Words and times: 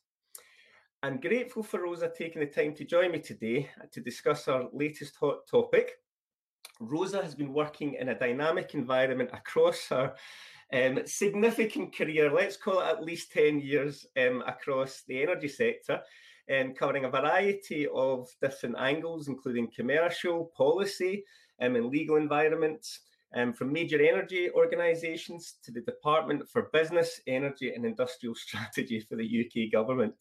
I'm 1.03 1.21
grateful 1.21 1.65
for 1.65 1.83
Rosa 1.83 2.13
taking 2.17 2.39
the 2.39 2.47
time 2.47 2.73
to 2.77 2.85
join 2.85 3.11
me 3.11 3.19
today 3.19 3.69
to 3.91 4.01
discuss 4.01 4.47
our 4.47 4.69
latest 4.73 5.17
hot 5.17 5.49
topic. 5.51 5.99
Rosa 6.81 7.23
has 7.23 7.35
been 7.35 7.53
working 7.53 7.95
in 7.95 8.11
a 8.11 8.19
dynamic 8.19 8.75
environment 8.75 9.31
across 9.33 9.89
her 9.89 10.15
um, 10.73 11.01
significant 11.07 11.97
career, 11.97 12.31
let's 12.33 12.57
call 12.57 12.81
it 12.81 12.87
at 12.87 13.05
least 13.05 13.33
10 13.33 13.61
years 13.61 14.07
um, 14.17 14.43
across 14.47 15.03
the 15.07 15.23
energy 15.23 15.49
sector, 15.49 16.01
um, 16.53 16.75
covering 16.75 17.05
a 17.05 17.11
variety 17.11 17.87
of 17.95 18.29
different 18.43 18.77
angles, 18.79 19.29
including 19.29 19.71
commercial, 19.75 20.51
policy, 20.57 21.25
um, 21.61 21.77
and 21.77 21.87
legal 21.87 22.17
environments, 22.17 23.01
um, 23.35 23.53
from 23.53 23.73
major 23.73 24.01
energy 24.01 24.51
organisations 24.51 25.55
to 25.63 25.71
the 25.71 25.81
Department 25.83 26.49
for 26.49 26.71
Business, 26.73 27.21
Energy 27.27 27.73
and 27.73 27.85
Industrial 27.85 28.35
Strategy 28.37 29.01
for 29.01 29.17
the 29.17 29.47
UK 29.47 29.73
government. 29.73 30.15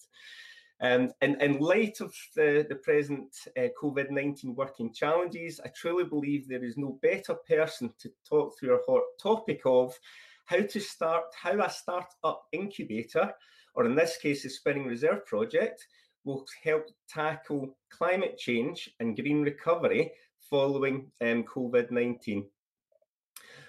Um, 0.82 1.12
and 1.22 1.42
in 1.42 1.60
light 1.60 2.02
of 2.02 2.14
the, 2.36 2.66
the 2.68 2.76
present 2.76 3.34
uh, 3.58 3.68
COVID 3.82 4.12
19 4.12 4.56
working 4.56 4.94
challenges, 4.94 5.62
I 5.64 5.70
truly 5.70 6.04
believe 6.04 6.48
there 6.48 6.64
is 6.64 6.78
no 6.78 7.00
better 7.02 7.36
person 7.48 7.94
to 8.00 8.10
talk 8.28 8.60
through 8.60 8.76
a 8.76 8.84
hot 8.86 9.04
topic 9.22 9.62
of 9.66 9.98
how 10.46 10.62
to 10.62 10.80
start, 10.80 11.24
how 11.42 11.62
a 11.62 11.70
start-up 11.70 12.44
incubator, 12.52 13.32
or 13.74 13.86
in 13.86 13.96
this 13.96 14.18
case, 14.18 14.46
a 14.46 14.50
Spinning 14.50 14.86
Reserve 14.86 15.26
Project, 15.26 15.86
will 16.26 16.46
help 16.64 16.88
tackle 17.08 17.78
climate 17.90 18.38
change 18.38 18.90
and 19.00 19.16
green 19.16 19.44
recovery 19.44 20.12
following 20.50 21.12
um, 21.22 21.44
COVID 21.44 21.92
19. 21.92 22.46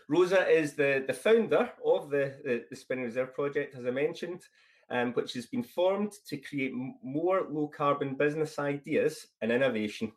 Rosa 0.09 0.49
is 0.49 0.75
the, 0.75 1.05
the 1.07 1.15
founder 1.15 1.71
of 1.85 2.11
the, 2.11 2.37
the, 2.45 2.65
the 2.71 2.77
Spinning 2.77 3.05
Reserve 3.05 3.35
Project, 3.35 3.77
as 3.77 3.87
I 3.87 3.91
mentioned, 3.91 4.43
um, 4.91 5.13
which 5.13 5.33
has 5.35 5.47
been 5.47 5.63
formed 5.63 6.13
to 6.27 6.37
create 6.37 6.73
more 7.03 7.47
low 7.51 7.69
carbon 7.69 8.15
business 8.15 8.59
ideas 8.59 9.27
and 9.41 9.51
innovation. 9.51 10.13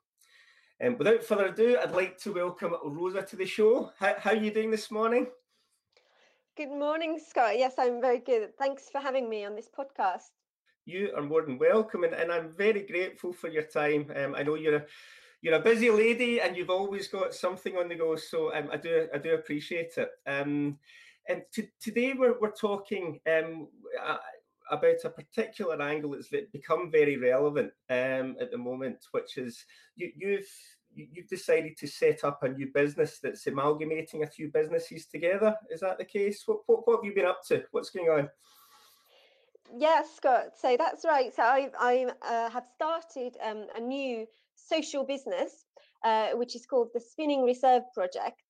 And 0.80 0.94
um, 0.94 0.98
without 0.98 1.24
further 1.24 1.48
ado, 1.48 1.78
I'd 1.82 1.92
like 1.92 2.18
to 2.20 2.34
welcome 2.34 2.74
Rosa 2.86 3.22
to 3.22 3.36
the 3.36 3.46
show. 3.46 3.92
How, 4.00 4.16
how 4.18 4.32
are 4.32 4.36
you 4.36 4.52
doing 4.52 4.72
this 4.72 4.90
morning? 4.92 5.28
Good 6.56 6.70
morning, 6.70 7.20
Scott. 7.20 7.58
Yes, 7.58 7.74
I'm 7.78 8.00
very 8.00 8.20
good. 8.20 8.58
Thanks 8.58 8.90
for 8.90 9.00
having 9.00 9.30
me 9.30 9.46
on 9.46 9.56
this 9.56 9.70
podcast. 9.70 10.32
You 10.86 11.12
are 11.16 11.22
more 11.22 11.42
than 11.42 11.58
welcome, 11.58 12.04
and, 12.04 12.14
and 12.14 12.32
I'm 12.32 12.50
very 12.50 12.82
grateful 12.84 13.34
for 13.34 13.50
your 13.50 13.64
time. 13.64 14.12
Um, 14.16 14.36
I 14.36 14.44
know 14.44 14.56
you're 14.56 14.78
a, 14.78 14.86
you're 15.42 15.56
a 15.56 15.62
busy 15.62 15.90
lady, 15.90 16.42
and 16.42 16.56
you've 16.56 16.70
always 16.70 17.08
got 17.08 17.34
something 17.34 17.76
on 17.78 17.90
the 17.90 17.96
go. 17.96 18.16
So 18.16 18.54
um, 18.56 18.70
I 18.72 18.78
do 18.78 19.08
I 19.14 19.18
do 19.18 19.36
appreciate 19.36 19.98
it. 19.98 20.10
Um, 20.26 20.80
and 21.28 21.44
t- 21.54 21.70
today 21.80 22.14
we're 22.14 22.40
we're 22.40 22.52
talking 22.52 23.20
um, 23.30 23.68
uh, 24.02 24.18
about 24.72 25.04
a 25.04 25.10
particular 25.10 25.82
angle 25.82 26.12
that's 26.12 26.30
become 26.52 26.92
very 26.92 27.18
relevant 27.18 27.72
um, 27.90 28.36
at 28.40 28.52
the 28.52 28.58
moment, 28.58 29.06
which 29.12 29.38
is 29.38 29.66
you, 29.96 30.12
you've 30.16 30.50
you've 30.96 31.28
decided 31.28 31.78
to 31.78 31.88
set 31.88 32.24
up 32.24 32.42
a 32.44 32.50
new 32.50 32.68
business 32.74 33.20
that's 33.22 33.46
amalgamating 33.48 34.24
a 34.24 34.28
few 34.28 34.50
businesses 34.52 35.06
together. 35.06 35.56
Is 35.70 35.82
that 35.82 35.98
the 35.98 36.06
case? 36.06 36.44
What 36.46 36.60
what, 36.66 36.88
what 36.88 36.98
have 36.98 37.06
you 37.06 37.14
been 37.14 37.26
up 37.26 37.42
to? 37.48 37.64
What's 37.72 37.90
going 37.90 38.10
on? 38.10 38.30
Yes, 39.78 40.08
Scott. 40.16 40.58
So 40.60 40.76
that's 40.78 41.06
right. 41.06 41.34
So 41.36 41.44
I 41.44 41.70
I 41.80 42.08
uh, 42.28 42.50
have 42.50 42.66
started 42.76 43.38
um, 43.44 43.68
a 43.76 43.80
new 43.80 44.26
social 44.56 45.04
business, 45.04 45.66
uh, 46.04 46.30
which 46.32 46.56
is 46.56 46.66
called 46.66 46.90
the 46.94 47.00
Spinning 47.00 47.44
Reserve 47.44 47.84
Project. 47.94 48.42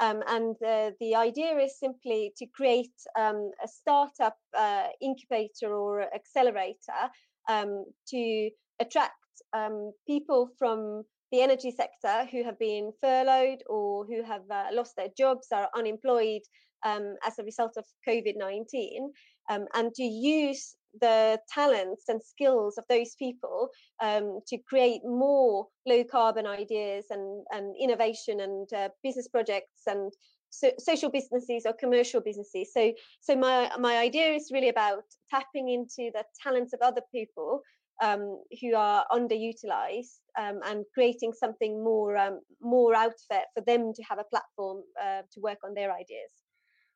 Um, 0.00 0.22
and 0.28 0.54
uh, 0.64 0.90
the 1.00 1.16
idea 1.16 1.56
is 1.58 1.78
simply 1.78 2.32
to 2.36 2.46
create 2.46 2.94
um, 3.18 3.50
a 3.62 3.68
startup 3.68 4.36
uh, 4.56 4.86
incubator 5.00 5.74
or 5.74 6.02
accelerator 6.14 7.10
um, 7.48 7.84
to 8.08 8.50
attract 8.80 9.14
um, 9.52 9.92
people 10.06 10.50
from 10.58 11.02
the 11.32 11.42
energy 11.42 11.70
sector 11.70 12.26
who 12.30 12.44
have 12.44 12.58
been 12.58 12.92
furloughed 13.00 13.62
or 13.66 14.06
who 14.06 14.22
have 14.22 14.42
uh, 14.50 14.66
lost 14.72 14.94
their 14.96 15.08
jobs, 15.16 15.48
are 15.52 15.68
unemployed 15.76 16.42
um, 16.86 17.16
as 17.26 17.38
a 17.38 17.44
result 17.44 17.72
of 17.76 17.84
COVID 18.08 18.34
19, 18.36 19.12
um, 19.50 19.66
and 19.74 19.92
to 19.94 20.02
use 20.02 20.76
the 21.00 21.40
talents 21.52 22.04
and 22.08 22.22
skills 22.22 22.78
of 22.78 22.84
those 22.88 23.14
people 23.18 23.68
um, 24.02 24.40
to 24.46 24.58
create 24.58 25.02
more 25.04 25.66
low 25.86 26.04
carbon 26.04 26.46
ideas 26.46 27.06
and, 27.10 27.44
and 27.52 27.74
innovation 27.78 28.40
and 28.40 28.72
uh, 28.72 28.88
business 29.02 29.28
projects 29.28 29.82
and 29.86 30.12
so, 30.50 30.70
social 30.78 31.10
businesses 31.10 31.64
or 31.66 31.74
commercial 31.74 32.20
businesses. 32.20 32.72
So, 32.72 32.92
so 33.20 33.36
my 33.36 33.70
my 33.78 33.98
idea 33.98 34.32
is 34.32 34.50
really 34.52 34.70
about 34.70 35.04
tapping 35.30 35.68
into 35.68 36.10
the 36.14 36.24
talents 36.42 36.72
of 36.72 36.80
other 36.80 37.02
people 37.12 37.60
um, 38.02 38.42
who 38.60 38.74
are 38.74 39.04
underutilized 39.10 40.20
um, 40.38 40.60
and 40.64 40.84
creating 40.94 41.32
something 41.32 41.82
more 41.82 42.16
um, 42.16 42.40
more 42.60 42.94
outfit 42.94 43.44
for 43.54 43.62
them 43.66 43.92
to 43.92 44.02
have 44.08 44.18
a 44.18 44.24
platform 44.24 44.82
uh, 45.02 45.22
to 45.32 45.40
work 45.40 45.58
on 45.64 45.74
their 45.74 45.92
ideas. 45.92 46.32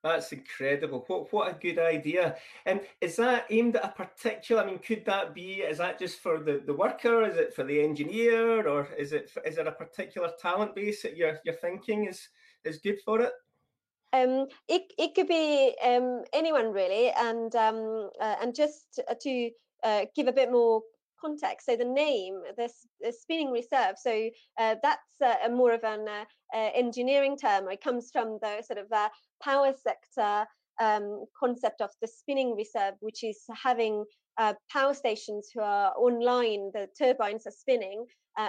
That's 0.02 0.32
incredible. 0.32 1.04
What 1.06 1.32
what 1.32 1.50
a 1.50 1.58
good 1.58 1.78
idea. 1.78 2.36
And 2.66 2.80
is 3.00 3.16
that 3.16 3.46
aimed 3.50 3.76
at 3.76 3.84
a 3.84 3.88
particular? 3.88 4.62
I 4.62 4.66
mean, 4.66 4.80
could 4.80 5.04
that 5.04 5.32
be? 5.32 5.60
Is 5.60 5.78
that 5.78 5.98
just 5.98 6.18
for 6.18 6.40
the, 6.40 6.60
the 6.66 6.74
worker? 6.74 7.22
Is 7.22 7.36
it 7.36 7.54
for 7.54 7.62
the 7.62 7.80
engineer, 7.80 8.66
or 8.66 8.88
is 8.98 9.12
it 9.12 9.30
is 9.46 9.56
there 9.56 9.68
a 9.68 9.72
particular 9.72 10.30
talent 10.40 10.74
base 10.74 11.02
that 11.02 11.16
you're 11.16 11.38
you're 11.44 11.54
thinking 11.54 12.06
is 12.06 12.28
is 12.64 12.78
good 12.78 12.98
for 13.04 13.20
it? 13.20 13.32
Um, 14.12 14.48
it 14.68 14.92
it 14.98 15.14
could 15.14 15.28
be 15.28 15.74
um, 15.84 16.24
anyone 16.32 16.72
really, 16.72 17.10
and 17.12 17.54
um, 17.54 18.10
uh, 18.20 18.36
and 18.42 18.54
just 18.56 19.00
to 19.20 19.50
uh, 19.84 20.06
give 20.16 20.26
a 20.26 20.32
bit 20.32 20.50
more 20.50 20.82
context. 21.24 21.66
So 21.66 21.76
the 21.76 21.92
name, 22.06 22.34
the, 22.58 22.68
the 23.00 23.12
spinning 23.12 23.50
reserve, 23.50 23.94
so 23.96 24.14
uh, 24.60 24.74
that's 24.82 25.16
a 25.46 25.48
more 25.48 25.72
of 25.72 25.84
an 25.84 26.06
uh, 26.08 26.24
uh, 26.56 26.70
engineering 26.74 27.36
term. 27.36 27.68
It 27.70 27.82
comes 27.82 28.10
from 28.12 28.38
the 28.42 28.62
sort 28.62 28.80
of 28.84 28.86
uh, 28.92 29.08
power 29.42 29.72
sector 29.86 30.46
um, 30.80 31.24
concept 31.38 31.80
of 31.80 31.90
the 32.00 32.08
spinning 32.08 32.56
reserve, 32.56 32.94
which 33.00 33.22
is 33.22 33.38
having 33.68 34.04
uh, 34.38 34.54
power 34.76 34.94
stations 34.94 35.50
who 35.54 35.60
are 35.60 35.92
online, 35.96 36.70
the 36.74 36.88
turbines 36.98 37.46
are 37.46 37.58
spinning, 37.64 38.04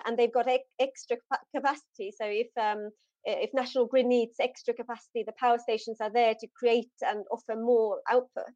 and 0.06 0.18
they've 0.18 0.34
got 0.34 0.48
extra 0.80 1.18
capacity. 1.56 2.10
So 2.20 2.26
if 2.26 2.48
um, 2.58 2.90
if 3.26 3.52
National 3.54 3.86
Grid 3.86 4.06
needs 4.06 4.36
extra 4.40 4.74
capacity, 4.74 5.24
the 5.26 5.34
power 5.40 5.58
stations 5.58 5.98
are 6.02 6.12
there 6.12 6.36
to 6.40 6.48
create 6.58 6.92
and 7.02 7.24
offer 7.32 7.56
more 7.56 8.02
output. 8.10 8.54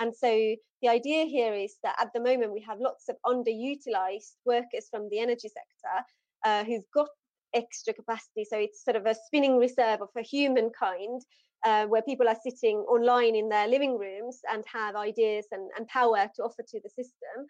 And 0.00 0.14
so 0.14 0.54
the 0.82 0.88
idea 0.88 1.24
here 1.24 1.54
is 1.54 1.76
that 1.82 1.96
at 2.00 2.10
the 2.14 2.20
moment 2.20 2.52
we 2.52 2.64
have 2.68 2.78
lots 2.80 3.08
of 3.08 3.16
underutilized 3.26 4.36
workers 4.44 4.88
from 4.90 5.08
the 5.10 5.18
energy 5.18 5.48
sector 5.48 6.04
uh, 6.44 6.64
who've 6.64 6.90
got 6.94 7.08
extra 7.54 7.92
capacity. 7.92 8.44
So 8.44 8.58
it's 8.58 8.84
sort 8.84 8.96
of 8.96 9.06
a 9.06 9.14
spinning 9.26 9.58
reserve 9.58 10.02
of 10.02 10.08
a 10.16 10.22
humankind 10.22 11.22
uh, 11.64 11.86
where 11.86 12.02
people 12.02 12.28
are 12.28 12.36
sitting 12.42 12.78
online 12.88 13.34
in 13.34 13.48
their 13.48 13.66
living 13.66 13.98
rooms 13.98 14.40
and 14.52 14.64
have 14.72 14.94
ideas 14.94 15.46
and, 15.50 15.68
and 15.76 15.86
power 15.88 16.30
to 16.36 16.42
offer 16.42 16.62
to 16.68 16.80
the 16.82 16.90
system. 16.90 17.46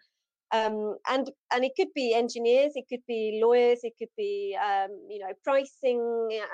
Um, 0.51 0.97
and 1.07 1.29
and 1.53 1.63
it 1.63 1.73
could 1.77 1.93
be 1.93 2.15
engineers, 2.15 2.71
it 2.73 2.85
could 2.89 3.03
be 3.07 3.39
lawyers, 3.43 3.81
it 3.83 3.93
could 3.99 4.09
be 4.17 4.57
um, 4.57 4.89
you 5.07 5.19
know 5.19 5.31
pricing 5.43 6.01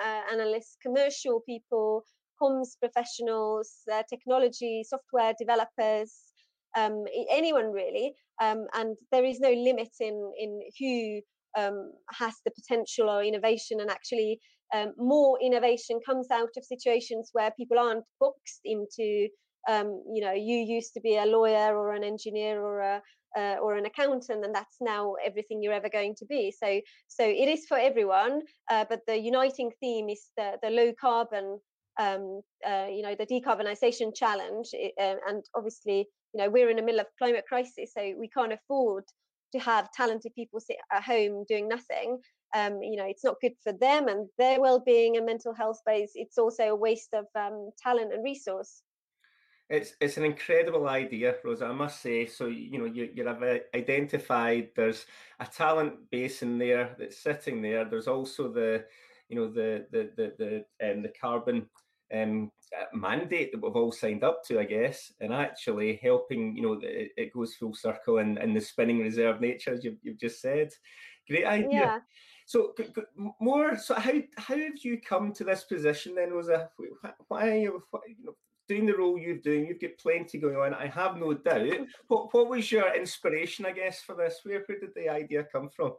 uh, 0.04 0.22
analysts, 0.34 0.76
commercial 0.84 1.40
people, 1.48 2.04
comms 2.42 2.78
professionals, 2.80 3.72
uh, 3.92 4.04
technology, 4.10 4.84
software 4.88 5.34
developers, 5.40 6.14
um, 6.78 7.06
anyone 7.32 7.72
really. 7.72 8.14
Um, 8.42 8.68
and 8.74 8.98
there 9.12 9.24
is 9.24 9.40
no 9.40 9.52
limit 9.52 9.92
in, 10.00 10.32
in 10.38 10.60
who 10.80 11.62
um, 11.62 11.94
has 12.12 12.34
the 12.44 12.52
potential 12.52 13.10
or 13.10 13.24
innovation. 13.24 13.80
And 13.80 13.90
actually, 13.90 14.40
um, 14.74 14.94
more 14.98 15.40
innovation 15.42 16.00
comes 16.06 16.28
out 16.32 16.50
of 16.58 16.66
situations 16.66 17.30
where 17.34 17.52
people 17.52 17.80
aren't 17.80 18.04
boxed 18.20 18.62
into 18.66 19.30
um, 19.68 20.04
you 20.14 20.22
know 20.22 20.34
you 20.34 20.58
used 20.58 20.94
to 20.94 21.02
be 21.02 21.18
a 21.18 21.26
lawyer 21.26 21.76
or 21.76 21.94
an 21.94 22.04
engineer 22.04 22.62
or 22.62 22.82
a 22.82 23.02
uh, 23.38 23.58
or 23.62 23.76
an 23.76 23.86
accountant 23.86 24.46
and 24.46 24.56
that's 24.56 24.78
now 24.80 25.14
everything 25.26 25.62
you're 25.62 25.74
ever 25.74 25.90
going 25.90 26.16
to 26.16 26.26
be 26.26 26.52
so 26.52 26.80
so 27.08 27.24
it 27.24 27.50
is 27.50 27.66
for 27.68 27.78
everyone 27.78 28.42
uh, 28.72 28.86
but 28.88 29.02
the 29.08 29.18
uniting 29.18 29.72
theme 29.82 30.08
is 30.10 30.30
the, 30.38 30.54
the 30.64 30.70
low 30.70 30.94
carbon 31.00 31.60
um, 32.00 32.42
uh, 32.68 32.88
you 32.90 33.02
know 33.02 33.16
the 33.16 33.26
decarbonisation 33.26 34.16
challenge 34.16 34.70
uh, 35.02 35.16
and 35.28 35.44
obviously 35.56 36.08
you 36.34 36.42
know 36.42 36.50
we're 36.50 36.70
in 36.70 36.78
the 36.78 36.84
middle 36.84 37.02
of 37.02 37.08
climate 37.18 37.46
crisis 37.48 37.94
so 37.96 38.14
we 38.20 38.28
can't 38.28 38.54
afford 38.54 39.04
to 39.54 39.60
have 39.60 39.92
talented 39.92 40.34
people 40.36 40.60
sit 40.60 40.78
at 40.92 41.04
home 41.04 41.46
doing 41.48 41.68
nothing 41.68 42.20
um, 42.56 42.82
you 42.82 42.98
know 42.98 43.06
it's 43.06 43.24
not 43.24 43.40
good 43.42 43.54
for 43.64 43.74
them 43.74 44.08
and 44.08 44.28
their 44.38 44.60
well-being 44.60 45.18
and 45.18 45.26
mental 45.26 45.54
health 45.54 45.80
base 45.86 46.12
it's 46.16 46.38
also 46.38 46.64
a 46.64 46.76
waste 46.76 47.14
of 47.14 47.26
um, 47.36 47.70
talent 47.82 48.14
and 48.14 48.24
resource 48.24 48.82
it's 49.70 49.94
it's 50.00 50.18
an 50.18 50.26
incredible 50.26 50.88
idea, 50.88 51.36
Rosa. 51.44 51.66
I 51.66 51.72
must 51.72 52.02
say. 52.02 52.28
So 52.28 52.46
you 52.46 52.78
know 52.78 52.86
you 52.86 53.10
you 53.16 53.26
have 53.26 53.42
identified 53.74 54.70
there's 54.76 55.08
a 55.40 55.46
talent 55.46 56.12
base 56.12 56.44
in 56.44 56.60
there 56.60 56.96
that's 57.00 57.18
sitting 57.18 57.64
there. 57.64 57.84
There's 57.84 58.08
also 58.08 58.52
the 58.52 58.86
you 59.28 59.36
know 59.36 59.48
the 59.48 59.88
the 59.92 60.12
the 60.16 60.66
the 60.80 60.92
um, 60.92 61.02
the 61.02 61.14
carbon 61.20 61.68
um, 62.14 62.52
mandate 62.94 63.52
that 63.52 63.62
we've 63.62 63.76
all 63.76 63.92
signed 63.92 64.24
up 64.24 64.44
to, 64.46 64.60
I 64.60 64.66
guess, 64.66 65.12
and 65.20 65.34
actually 65.34 66.00
helping, 66.02 66.56
you 66.56 66.64
know, 66.64 66.80
it, 66.82 67.12
it 67.18 67.34
goes 67.34 67.56
full 67.56 67.74
circle 67.74 68.20
and, 68.20 68.38
and 68.38 68.56
the 68.56 68.62
spinning 68.62 69.00
reserve 69.00 69.42
nature, 69.42 69.74
as 69.74 69.84
you've, 69.84 69.98
you've 70.04 70.20
just 70.20 70.42
said. 70.42 70.72
Great 71.28 71.46
idea. 71.46 71.70
Yeah. 71.72 72.00
So, 72.46 72.74
more. 73.40 73.76
So, 73.78 73.96
how 73.96 74.14
how 74.38 74.56
have 74.56 74.78
you 74.84 75.02
come 75.02 75.34
to 75.34 75.44
this 75.44 75.64
position 75.64 76.14
then, 76.14 76.32
Rosa? 76.32 76.70
Why 77.28 77.50
are 77.50 77.58
you, 77.58 77.84
you 78.08 78.26
know, 78.26 78.36
doing 78.70 78.86
the 78.86 78.96
role 78.96 79.18
you're 79.18 79.38
doing? 79.38 79.66
You've 79.66 79.82
got 79.82 79.98
plenty 80.00 80.38
going 80.38 80.56
on. 80.56 80.76
I 80.76 80.86
have 80.88 81.18
no 81.18 81.34
doubt. 81.34 81.88
What 82.08 82.32
what 82.34 82.50
was 82.50 82.72
your 82.72 82.96
inspiration, 82.96 83.66
I 83.66 83.72
guess, 83.72 84.02
for 84.02 84.16
this? 84.16 84.42
Where 84.44 84.64
where 84.68 84.80
did 84.80 84.92
the 84.96 85.10
idea 85.10 85.44
come 85.52 85.70
from? 85.76 85.94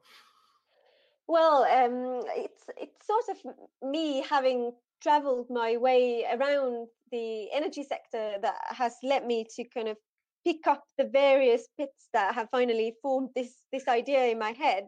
Well, 1.26 1.64
um, 1.64 2.22
it's 2.36 2.64
it's 2.76 3.06
sort 3.06 3.24
of 3.28 3.90
me 3.90 4.22
having 4.22 4.70
traveled 5.02 5.46
my 5.50 5.76
way 5.76 6.24
around 6.32 6.88
the 7.12 7.50
energy 7.52 7.82
sector 7.82 8.36
that 8.42 8.56
has 8.68 8.94
led 9.02 9.24
me 9.26 9.46
to 9.56 9.64
kind 9.74 9.88
of 9.88 9.96
pick 10.44 10.66
up 10.66 10.84
the 10.98 11.04
various 11.04 11.66
bits 11.76 12.08
that 12.12 12.34
have 12.34 12.48
finally 12.50 12.94
formed 13.02 13.30
this 13.34 13.52
this 13.72 13.88
idea 13.88 14.26
in 14.26 14.38
my 14.38 14.52
head. 14.52 14.84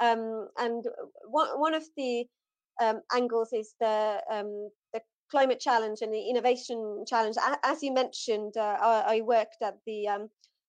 Um, 0.00 0.48
and 0.58 0.84
one 1.26 1.60
one 1.60 1.74
of 1.74 1.84
the 1.96 2.24
um, 2.80 3.00
angles 3.12 3.52
is 3.52 3.74
the 3.80 4.22
um, 4.30 4.70
the 4.92 5.00
climate 5.30 5.60
challenge 5.60 5.98
and 6.02 6.12
the 6.12 6.28
innovation 6.28 7.04
challenge. 7.06 7.36
As 7.64 7.82
you 7.82 7.92
mentioned, 7.92 8.56
uh, 8.56 8.76
I, 8.80 9.16
I, 9.16 9.20
worked 9.22 9.56
at 9.62 9.76
the 9.86 10.06
um, 10.08 10.28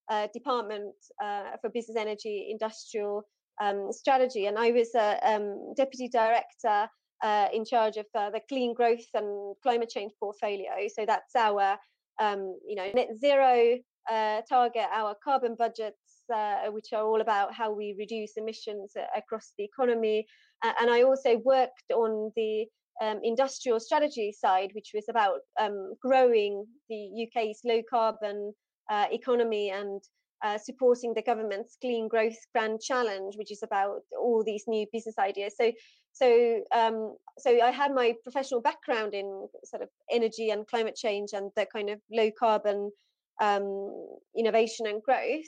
uh, 0.10 0.28
Department 0.34 0.96
uh, 1.22 1.58
for 1.62 1.70
Business 1.70 1.98
Energy 1.98 2.48
Industrial 2.50 3.24
um, 3.62 3.92
Strategy, 3.92 4.46
and 4.48 4.58
I 4.58 4.72
was 4.72 4.96
a 4.96 5.20
um, 5.24 5.74
deputy 5.76 6.08
director 6.08 6.88
uh, 7.24 7.48
in 7.54 7.66
charge 7.66 7.98
of 7.98 8.06
uh, 8.16 8.30
the 8.30 8.42
clean 8.50 8.74
growth 8.74 9.06
and 9.14 9.56
climate 9.64 9.90
change 9.90 10.12
portfolio. 10.20 10.88
So 10.94 11.06
that's 11.06 11.36
our, 11.36 11.78
um, 12.20 12.58
you 12.68 12.76
know, 12.76 12.92
net 12.94 13.10
zero 13.20 13.78
uh, 14.12 14.42
target, 14.48 14.86
our 14.94 15.16
carbon 15.24 15.56
budgets, 15.58 16.24
uh, 16.34 16.68
which 16.70 16.94
are 16.94 17.04
all 17.04 17.22
about 17.22 17.54
how 17.54 17.72
we 17.72 17.96
reduce 17.98 18.34
emissions 18.38 18.94
across 19.16 19.54
the 19.58 19.64
economy. 19.64 20.28
and 20.64 20.90
I 20.90 21.04
also 21.04 21.38
worked 21.38 21.92
on 21.94 22.32
the 22.36 22.66
um, 23.02 23.20
industrial 23.24 23.80
strategy 23.80 24.32
side, 24.38 24.72
which 24.74 24.92
was 24.94 25.06
about 25.10 25.40
um, 25.60 25.96
growing 26.02 26.66
the 26.90 27.28
UK's 27.28 27.62
low 27.66 27.82
carbon 27.90 28.54
uh, 28.90 29.06
economy 29.12 29.72
and 29.72 30.02
uh, 30.44 30.58
supporting 30.58 31.14
the 31.14 31.22
government's 31.22 31.78
Clean 31.80 32.08
Growth 32.08 32.38
Grand 32.54 32.82
Challenge, 32.82 33.36
which 33.38 33.52
is 33.52 33.64
about 33.64 34.02
all 34.20 34.44
these 34.44 34.66
new 34.68 34.86
business 34.92 35.18
ideas. 35.18 35.56
So, 35.58 35.72
so, 36.12 36.62
um, 36.76 37.16
so 37.40 37.62
I 37.62 37.72
had 37.72 37.94
my 37.94 38.14
professional 38.24 38.62
background 38.62 39.14
in 39.14 39.48
sort 39.64 39.82
of 39.82 39.90
energy 40.12 40.50
and 40.50 40.68
climate 40.68 40.96
change 40.96 41.30
and 41.34 41.50
the 41.56 41.66
kind 41.66 41.90
of 41.90 42.00
low 42.12 42.30
carbon 42.38 42.92
um, 43.42 44.18
innovation 44.38 44.86
and 44.86 45.02
growth. 45.02 45.46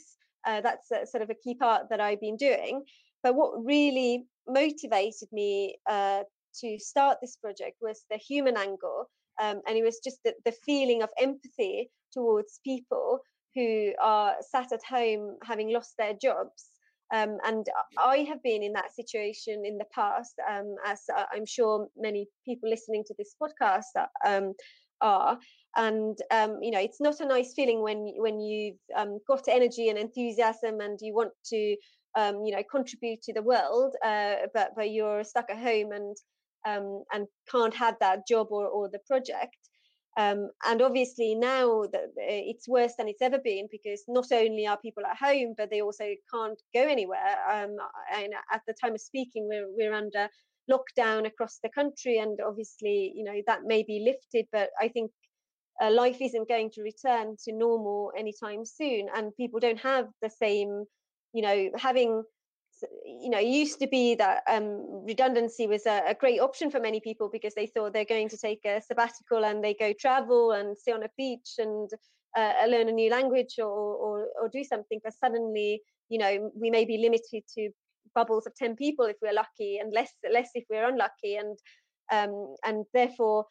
Uh, 0.48 0.62
that's 0.62 0.90
a, 0.92 1.06
sort 1.06 1.24
of 1.24 1.30
a 1.30 1.36
key 1.36 1.56
part 1.56 1.90
that 1.90 2.00
I've 2.00 2.22
been 2.22 2.38
doing. 2.38 2.84
But 3.22 3.36
what 3.36 3.66
really 3.66 4.26
motivated 4.48 5.28
me 5.34 5.78
uh, 5.90 6.24
to 6.62 6.80
start 6.80 7.18
this 7.22 7.36
project 7.36 7.78
was 7.82 8.06
the 8.10 8.18
human 8.18 8.56
angle. 8.56 9.10
Um, 9.42 9.62
and 9.68 9.78
it 9.78 9.84
was 9.84 10.00
just 10.02 10.20
the, 10.24 10.34
the 10.46 10.54
feeling 10.66 11.02
of 11.02 11.10
empathy 11.20 11.90
towards 12.14 12.62
people 12.64 13.20
who 13.56 13.94
are 14.02 14.36
sat 14.42 14.72
at 14.72 14.84
home 14.84 15.38
having 15.44 15.72
lost 15.72 15.96
their 15.98 16.14
jobs. 16.14 16.66
Um, 17.14 17.38
and 17.46 17.66
I 17.98 18.18
have 18.30 18.42
been 18.44 18.64
in 18.64 18.74
that 18.74 18.94
situation 18.96 19.64
in 19.66 19.78
the 19.78 19.86
past, 19.94 20.34
um, 20.50 20.76
as 20.86 21.02
I'm 21.34 21.46
sure 21.46 21.88
many 21.96 22.28
people 22.44 22.70
listening 22.70 23.04
to 23.08 23.16
this 23.18 23.36
podcast 23.42 24.08
um, 24.26 24.54
are. 25.02 25.38
And 25.78 26.18
um, 26.32 26.60
you 26.62 26.72
know, 26.72 26.80
it's 26.80 27.02
not 27.02 27.20
a 27.20 27.28
nice 27.28 27.54
feeling 27.54 27.82
when 27.82 28.14
when 28.18 28.40
you've 28.40 28.80
um, 28.96 29.20
got 29.28 29.48
energy 29.48 29.90
and 29.90 30.00
enthusiasm 30.00 30.80
and 30.80 30.98
you 31.02 31.14
want 31.14 31.32
to, 31.48 31.76
um, 32.18 32.44
you 32.44 32.56
know, 32.56 32.64
contribute 32.70 33.22
to 33.24 33.34
the 33.34 33.44
world, 33.44 33.96
uh, 34.04 34.48
but 34.54 34.72
but 34.76 34.90
you're 34.92 35.24
stuck 35.24 35.50
at 35.50 35.58
home 35.58 35.92
and 35.92 36.18
and 36.66 37.28
can't 37.52 37.76
have 37.76 37.96
that 38.00 38.28
job 38.28 38.48
or, 38.50 38.68
or 38.68 38.90
the 38.90 39.00
project. 39.08 39.58
Um, 40.18 40.50
and 40.66 40.82
obviously 40.82 41.36
now 41.36 41.84
that 41.92 42.06
it's 42.16 42.70
worse 42.70 42.94
than 42.98 43.10
it's 43.10 43.22
ever 43.22 43.38
been 43.38 43.68
because 43.70 44.04
not 44.08 44.32
only 44.32 44.66
are 44.66 44.78
people 44.78 45.04
at 45.06 45.18
home, 45.18 45.56
but 45.58 45.70
they 45.70 45.82
also 45.82 46.06
can't 46.34 46.62
go 46.74 46.84
anywhere. 46.84 47.36
Um, 47.52 47.76
and 48.14 48.34
at 48.52 48.62
the 48.66 48.74
time 48.74 48.94
of 48.94 49.02
speaking, 49.02 49.48
we're 49.50 49.68
we're 49.76 49.94
under 49.94 50.30
lockdown 50.72 51.28
across 51.28 51.60
the 51.62 51.70
country, 51.70 52.18
and 52.18 52.40
obviously, 52.46 53.12
you 53.14 53.24
know 53.26 53.42
that 53.48 53.64
may 53.66 53.84
be 53.84 54.04
lifted, 54.06 54.48
but 54.54 54.70
I 54.80 54.88
think 54.88 55.12
uh, 55.82 55.92
life 55.92 56.22
isn't 56.22 56.48
going 56.48 56.72
to 56.72 56.82
return 56.82 57.36
to 57.44 57.52
normal 57.52 58.12
anytime 58.18 58.66
soon, 58.66 59.08
and 59.14 59.36
people 59.36 59.60
don't 59.60 59.80
have 59.80 60.08
the 60.22 60.30
same, 60.30 60.86
you 61.34 61.42
know, 61.42 61.70
having 61.76 62.24
you 63.06 63.30
know, 63.30 63.40
it 63.40 63.48
used 63.48 63.80
to 63.80 63.88
be 63.88 64.16
that 64.16 64.44
um, 64.50 65.06
redundancy 65.06 65.68
was 65.68 65.86
a, 65.86 66.02
a, 66.08 66.14
great 66.14 66.40
option 66.40 66.70
for 66.70 66.80
many 66.80 67.00
people 67.00 67.30
because 67.32 67.54
they 67.56 67.68
thought 67.68 67.94
they're 67.94 68.06
going 68.06 68.30
to 68.30 68.38
take 68.38 68.66
a 68.66 68.82
sabbatical 68.82 69.46
and 69.46 69.64
they 69.64 69.74
go 69.74 69.94
travel 69.94 70.52
and 70.52 70.78
stay 70.78 70.92
on 70.92 71.04
a 71.04 71.10
beach 71.18 71.56
and 71.58 71.90
uh, 72.38 72.54
learn 72.68 72.90
a 72.90 72.92
new 72.92 73.10
language 73.10 73.56
or, 73.60 73.66
or, 73.66 74.28
or 74.42 74.50
do 74.50 74.64
something. 74.64 75.00
But 75.04 75.14
suddenly, 75.14 75.82
you 76.10 76.18
know, 76.18 76.52
we 76.56 76.70
may 76.70 76.86
be 76.86 76.98
limited 76.98 77.44
to 77.56 77.70
bubbles 78.14 78.46
of 78.46 78.56
10 78.56 78.76
people 78.76 79.06
if 79.06 79.18
we're 79.22 79.34
lucky 79.34 79.78
and 79.78 79.94
less 79.94 80.12
less 80.32 80.50
if 80.54 80.64
we're 80.70 80.88
unlucky 80.88 81.36
and 81.36 81.58
um, 82.12 82.56
and 82.64 82.86
therefore 82.94 83.46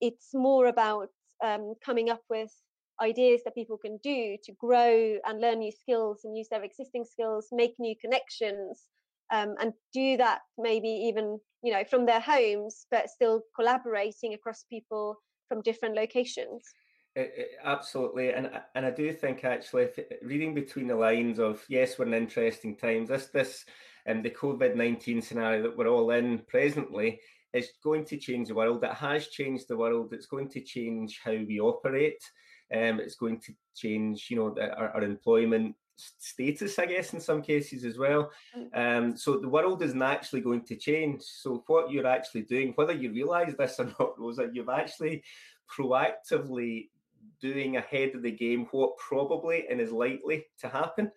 it's 0.00 0.30
more 0.34 0.66
about 0.66 1.08
um, 1.44 1.74
coming 1.84 2.10
up 2.10 2.20
with 2.28 2.52
ideas 3.00 3.40
that 3.44 3.54
people 3.54 3.78
can 3.78 3.98
do 4.02 4.36
to 4.44 4.52
grow 4.58 5.16
and 5.26 5.40
learn 5.40 5.60
new 5.60 5.72
skills 5.72 6.20
and 6.24 6.36
use 6.36 6.48
their 6.50 6.62
existing 6.62 7.04
skills, 7.04 7.48
make 7.52 7.74
new 7.78 7.94
connections, 8.00 8.86
um, 9.32 9.54
and 9.60 9.72
do 9.92 10.16
that 10.16 10.40
maybe 10.58 10.88
even 10.88 11.38
you 11.62 11.72
know 11.72 11.84
from 11.84 12.06
their 12.06 12.20
homes, 12.20 12.86
but 12.90 13.10
still 13.10 13.42
collaborating 13.54 14.34
across 14.34 14.64
people 14.68 15.16
from 15.48 15.62
different 15.62 15.94
locations. 15.94 16.62
It, 17.16 17.32
it, 17.36 17.48
absolutely, 17.64 18.32
and 18.32 18.50
and 18.74 18.86
I 18.86 18.90
do 18.90 19.12
think 19.12 19.44
actually, 19.44 19.88
reading 20.22 20.54
between 20.54 20.86
the 20.86 20.96
lines 20.96 21.38
of 21.38 21.64
yes, 21.68 21.98
we're 21.98 22.06
in 22.06 22.14
interesting 22.14 22.76
times. 22.76 23.08
This 23.08 23.26
this 23.26 23.64
and 24.06 24.18
um, 24.18 24.22
the 24.22 24.30
COVID 24.30 24.76
nineteen 24.76 25.20
scenario 25.20 25.62
that 25.62 25.76
we're 25.76 25.88
all 25.88 26.10
in 26.10 26.40
presently 26.46 27.20
is 27.52 27.72
going 27.82 28.04
to 28.06 28.16
change 28.16 28.48
the 28.48 28.54
world. 28.54 28.84
It 28.84 28.94
has 28.94 29.26
changed 29.28 29.66
the 29.68 29.76
world. 29.76 30.12
It's 30.12 30.26
going 30.26 30.48
to 30.50 30.60
change 30.60 31.20
how 31.24 31.32
we 31.32 31.58
operate. 31.60 32.22
Um, 32.74 33.00
it's 33.00 33.16
going 33.16 33.40
to 33.40 33.52
change, 33.74 34.28
you 34.30 34.36
know, 34.36 34.56
our, 34.60 34.90
our, 34.90 35.02
employment 35.02 35.74
status, 35.96 36.78
I 36.78 36.86
guess, 36.86 37.12
in 37.12 37.20
some 37.20 37.42
cases 37.42 37.84
as 37.84 37.98
well. 37.98 38.30
Mm. 38.56 38.68
Um, 38.74 39.16
so 39.16 39.38
the 39.38 39.48
world 39.48 39.82
is 39.82 39.94
naturally 39.94 40.40
going 40.40 40.64
to 40.66 40.76
change. 40.76 41.22
So 41.22 41.64
what 41.66 41.90
you're 41.90 42.06
actually 42.06 42.42
doing, 42.42 42.72
whether 42.76 42.92
you 42.92 43.10
realise 43.10 43.54
this 43.58 43.80
or 43.80 43.86
not, 43.98 44.18
Rosa, 44.18 44.48
you've 44.52 44.68
actually 44.68 45.22
proactively 45.68 46.88
doing 47.40 47.76
ahead 47.76 48.14
of 48.14 48.22
the 48.22 48.30
game 48.30 48.66
what 48.70 48.96
probably 48.96 49.66
and 49.68 49.80
is 49.80 49.92
likely 49.92 50.44
to 50.60 50.68
happen, 50.68 51.10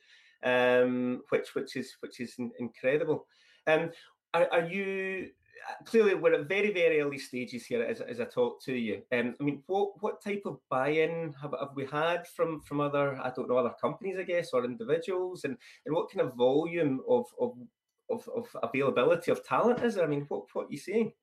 um, 0.44 1.22
which 1.30 1.56
which 1.56 1.76
is 1.76 1.94
which 2.02 2.20
is 2.20 2.36
incredible. 2.60 3.28
Um, 3.68 3.92
are, 4.34 4.48
are 4.52 4.66
you 4.66 5.30
clearly 5.86 6.16
we're 6.16 6.34
at 6.34 6.48
very 6.48 6.74
very 6.74 7.02
early 7.02 7.18
stages 7.18 7.66
here 7.66 7.84
as, 7.84 8.02
as 8.02 8.20
I 8.20 8.26
talk 8.26 8.62
to 8.64 8.74
you. 8.74 9.02
Um, 9.12 9.36
I 9.40 9.44
mean, 9.44 9.64
what 9.68 10.02
what 10.02 10.22
type 10.22 10.44
of 10.46 10.60
buy-in 10.70 11.34
have, 11.42 11.54
have 11.60 11.70
we 11.76 11.86
had 11.86 12.28
from 12.28 12.62
from 12.62 12.82
other 12.82 13.20
I 13.22 13.32
don't 13.36 13.50
know 13.50 13.58
other 13.58 13.76
companies 13.82 14.18
I 14.20 14.24
guess 14.24 14.50
or 14.54 14.66
individuals, 14.66 15.44
and 15.44 15.58
and 15.86 15.96
what 15.96 16.12
kind 16.12 16.28
of 16.28 16.36
volume 16.36 17.02
of 17.08 17.26
of 17.40 17.54
of, 18.10 18.30
of 18.36 18.48
availability 18.62 19.32
of 19.32 19.44
talent 19.46 19.84
is 19.84 19.96
there? 19.96 20.06
I 20.06 20.08
mean, 20.08 20.26
what 20.28 20.46
what 20.54 20.68
are 20.68 20.72
you 20.72 20.78
seeing? 20.78 21.14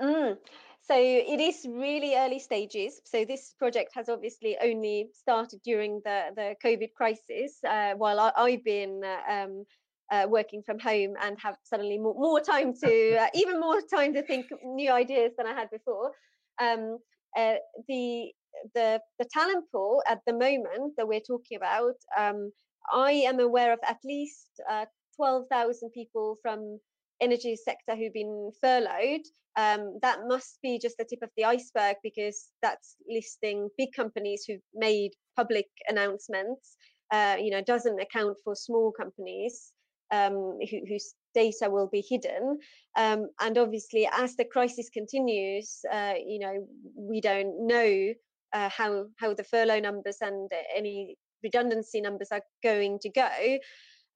Mm. 0.00 0.36
so 0.82 0.94
it 0.94 1.40
is 1.40 1.66
really 1.68 2.16
early 2.16 2.38
stages. 2.38 3.00
So 3.04 3.24
this 3.24 3.54
project 3.58 3.92
has 3.94 4.10
obviously 4.10 4.58
only 4.62 5.08
started 5.14 5.62
during 5.64 6.02
the, 6.04 6.32
the 6.36 6.54
COVID 6.62 6.92
crisis, 6.92 7.64
uh, 7.64 7.94
while 7.94 8.20
I, 8.20 8.50
have 8.50 8.62
been 8.62 9.00
uh, 9.02 9.32
um, 9.32 9.64
uh, 10.10 10.26
working 10.28 10.62
from 10.64 10.78
home 10.78 11.14
and 11.22 11.36
have 11.40 11.56
suddenly 11.64 11.98
more, 11.98 12.14
more 12.14 12.40
time 12.40 12.72
to, 12.84 13.16
uh, 13.20 13.26
even 13.34 13.60
more 13.60 13.80
time 13.82 14.14
to 14.14 14.22
think 14.22 14.46
new 14.64 14.90
ideas 14.90 15.32
than 15.36 15.46
I 15.46 15.54
had 15.54 15.70
before. 15.70 16.12
Um, 16.60 16.98
uh, 17.36 17.56
the 17.88 18.32
the 18.74 18.98
the 19.18 19.26
talent 19.30 19.64
pool 19.70 20.02
at 20.08 20.20
the 20.26 20.32
moment 20.32 20.94
that 20.96 21.06
we're 21.06 21.20
talking 21.20 21.56
about, 21.56 21.96
um, 22.16 22.50
I 22.92 23.12
am 23.12 23.40
aware 23.40 23.72
of 23.72 23.78
at 23.86 23.98
least 24.04 24.48
uh, 24.70 24.86
12,000 25.16 25.90
people 25.92 26.38
from 26.42 26.78
energy 27.20 27.56
sector 27.56 27.96
who've 27.96 28.12
been 28.12 28.50
furloughed. 28.62 29.22
Um, 29.56 29.98
that 30.02 30.20
must 30.26 30.58
be 30.62 30.78
just 30.78 30.96
the 30.98 31.04
tip 31.04 31.20
of 31.22 31.30
the 31.36 31.44
iceberg 31.44 31.96
because 32.02 32.48
that's 32.62 32.96
listing 33.08 33.68
big 33.78 33.88
companies 33.94 34.44
who've 34.46 34.60
made 34.74 35.12
public 35.34 35.66
announcements. 35.88 36.76
Uh, 37.10 37.36
you 37.38 37.50
know, 37.50 37.62
doesn't 37.62 38.00
account 38.00 38.36
for 38.44 38.54
small 38.54 38.92
companies 38.92 39.72
um, 40.10 40.58
who, 40.70 40.80
whose 40.88 41.14
data 41.34 41.68
will 41.70 41.88
be 41.88 42.04
hidden. 42.08 42.58
Um, 42.96 43.28
and 43.40 43.58
obviously, 43.58 44.08
as 44.12 44.36
the 44.36 44.44
crisis 44.44 44.88
continues, 44.90 45.80
uh, 45.92 46.14
you 46.24 46.38
know, 46.38 46.66
we 46.96 47.20
don't 47.20 47.66
know 47.66 48.14
uh, 48.52 48.68
how 48.68 49.06
how 49.16 49.34
the 49.34 49.44
furlough 49.44 49.80
numbers 49.80 50.18
and 50.20 50.50
any 50.74 51.16
redundancy 51.42 52.00
numbers 52.00 52.28
are 52.32 52.42
going 52.62 52.98
to 53.00 53.10
go. 53.10 53.58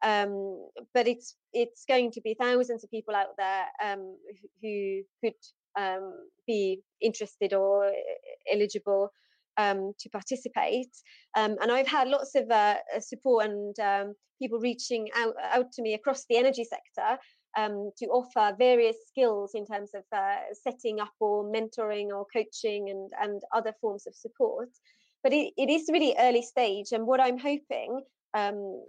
Um, 0.02 0.68
but 0.94 1.06
it's 1.06 1.36
it's 1.52 1.84
going 1.86 2.10
to 2.12 2.20
be 2.22 2.34
thousands 2.34 2.84
of 2.84 2.90
people 2.90 3.14
out 3.14 3.36
there 3.36 3.66
um, 3.84 4.16
who 4.62 5.02
could 5.22 5.34
um, 5.78 6.14
be 6.46 6.80
interested 7.00 7.52
or 7.52 7.92
eligible 8.50 9.10
um, 9.60 9.92
to 10.00 10.08
participate. 10.08 10.94
Um, 11.36 11.52
and 11.60 11.70
I've 11.70 11.92
had 11.98 12.08
lots 12.08 12.34
of 12.34 12.50
uh, 12.50 12.76
support 13.00 13.46
and 13.46 13.78
um, 13.80 14.14
people 14.40 14.58
reaching 14.58 15.08
out, 15.14 15.34
out 15.56 15.72
to 15.72 15.82
me 15.82 15.94
across 15.94 16.24
the 16.28 16.38
energy 16.42 16.64
sector 16.64 17.10
um, 17.56 17.90
to 17.98 18.06
offer 18.06 18.56
various 18.56 18.96
skills 19.08 19.52
in 19.54 19.66
terms 19.66 19.90
of 19.94 20.04
uh, 20.16 20.38
setting 20.66 21.00
up 21.00 21.12
or 21.20 21.44
mentoring 21.44 22.08
or 22.16 22.26
coaching 22.32 22.90
and, 22.90 23.10
and 23.20 23.42
other 23.54 23.74
forms 23.80 24.06
of 24.06 24.14
support. 24.14 24.70
But 25.22 25.32
it, 25.32 25.52
it 25.56 25.68
is 25.68 25.90
really 25.92 26.14
early 26.18 26.42
stage. 26.42 26.92
And 26.92 27.06
what 27.06 27.20
I'm 27.20 27.38
hoping 27.38 28.02
um, 28.34 28.82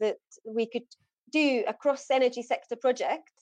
that 0.00 0.18
we 0.46 0.66
could 0.66 0.88
do 1.32 1.64
across 1.66 2.10
energy 2.10 2.42
sector 2.42 2.76
project, 2.76 3.32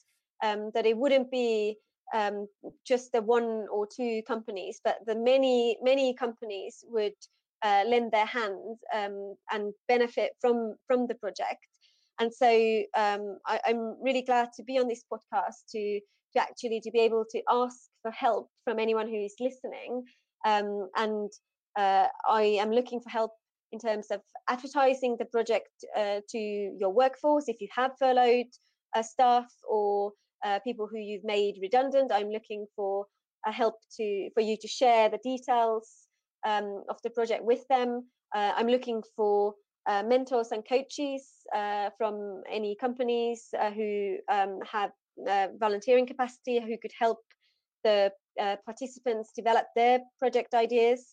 um, 0.43 0.71
that 0.73 0.85
it 0.85 0.97
wouldn't 0.97 1.29
be 1.29 1.77
um, 2.13 2.47
just 2.85 3.11
the 3.11 3.21
one 3.21 3.67
or 3.71 3.87
two 3.87 4.21
companies, 4.27 4.79
but 4.83 4.97
the 5.05 5.15
many, 5.15 5.77
many 5.81 6.13
companies 6.13 6.83
would 6.87 7.13
uh, 7.63 7.83
lend 7.87 8.11
their 8.11 8.25
hands 8.25 8.79
um, 8.93 9.35
and 9.51 9.73
benefit 9.87 10.31
from 10.39 10.75
from 10.87 11.07
the 11.07 11.15
project. 11.15 11.65
And 12.19 12.33
so 12.33 12.47
um, 12.95 13.37
I, 13.45 13.59
am 13.67 13.97
really 14.01 14.23
glad 14.23 14.49
to 14.57 14.63
be 14.63 14.79
on 14.79 14.87
this 14.87 15.03
podcast 15.11 15.65
to 15.71 15.99
to 16.33 16.41
actually 16.41 16.81
to 16.81 16.91
be 16.91 16.99
able 16.99 17.25
to 17.31 17.41
ask 17.49 17.77
for 18.01 18.11
help 18.11 18.49
from 18.63 18.79
anyone 18.79 19.07
who 19.07 19.23
is 19.23 19.35
listening. 19.39 20.03
Um, 20.45 20.89
and 20.95 21.31
uh, 21.77 22.07
I 22.27 22.43
am 22.61 22.71
looking 22.71 23.01
for 23.01 23.09
help 23.09 23.31
in 23.71 23.79
terms 23.79 24.07
of 24.11 24.21
advertising 24.47 25.17
the 25.19 25.25
project 25.25 25.69
uh, 25.95 26.21
to 26.29 26.37
your 26.37 26.91
workforce 26.91 27.47
if 27.47 27.59
you 27.59 27.67
have 27.75 27.91
furloughed 27.99 28.47
uh, 28.95 29.03
staff 29.03 29.51
or 29.67 30.13
uh, 30.45 30.59
people 30.59 30.87
who 30.87 30.97
you've 30.97 31.23
made 31.23 31.55
redundant. 31.61 32.11
I'm 32.11 32.29
looking 32.29 32.65
for 32.75 33.05
a 33.45 33.51
help 33.51 33.75
to 33.97 34.29
for 34.33 34.41
you 34.41 34.57
to 34.57 34.67
share 34.67 35.09
the 35.09 35.19
details 35.23 36.07
um, 36.45 36.83
of 36.89 36.97
the 37.03 37.09
project 37.09 37.43
with 37.43 37.67
them. 37.69 38.05
Uh, 38.35 38.53
I'm 38.55 38.67
looking 38.67 39.03
for 39.15 39.53
uh, 39.87 40.03
mentors 40.03 40.51
and 40.51 40.67
coaches 40.67 41.31
uh, 41.55 41.89
from 41.97 42.43
any 42.51 42.75
companies 42.75 43.47
uh, 43.57 43.71
who 43.71 44.17
um, 44.29 44.59
have 44.69 44.91
volunteering 45.59 46.05
capacity 46.05 46.59
who 46.59 46.77
could 46.77 46.91
help 46.99 47.19
the 47.83 48.11
participants 48.65 49.31
develop 49.35 49.65
their 49.75 49.99
project 50.19 50.53
ideas. 50.53 51.07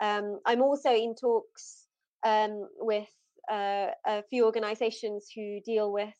Um, 0.00 0.38
I'm 0.46 0.62
also 0.62 0.94
in 0.94 1.14
talks 1.14 1.86
um, 2.24 2.68
with 2.78 3.08
a 3.48 4.22
few 4.28 4.44
organizations 4.44 5.28
who 5.34 5.60
deal 5.64 5.90
with 5.90 6.14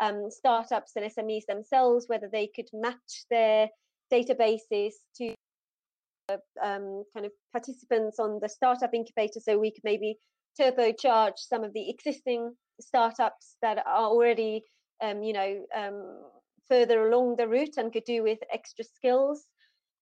um, 0.00 0.30
startups 0.30 0.92
and 0.96 1.04
SMEs 1.10 1.46
themselves, 1.46 2.06
whether 2.08 2.28
they 2.30 2.48
could 2.54 2.68
match 2.72 3.24
their 3.30 3.68
databases 4.12 4.92
to 5.16 5.34
um, 6.62 7.04
kind 7.14 7.26
of 7.26 7.32
participants 7.52 8.18
on 8.18 8.38
the 8.40 8.48
startup 8.48 8.94
incubator. 8.94 9.40
So 9.40 9.58
we 9.58 9.72
could 9.72 9.84
maybe 9.84 10.16
turbocharge 10.60 11.38
some 11.38 11.64
of 11.64 11.72
the 11.72 11.90
existing 11.90 12.54
startups 12.80 13.56
that 13.62 13.78
are 13.78 14.06
already 14.06 14.62
um, 15.02 15.22
you 15.22 15.32
know 15.32 15.64
um, 15.76 16.22
further 16.68 17.08
along 17.08 17.36
the 17.36 17.48
route 17.48 17.76
and 17.76 17.92
could 17.92 18.04
do 18.04 18.22
with 18.22 18.38
extra 18.52 18.84
skills. 18.84 19.44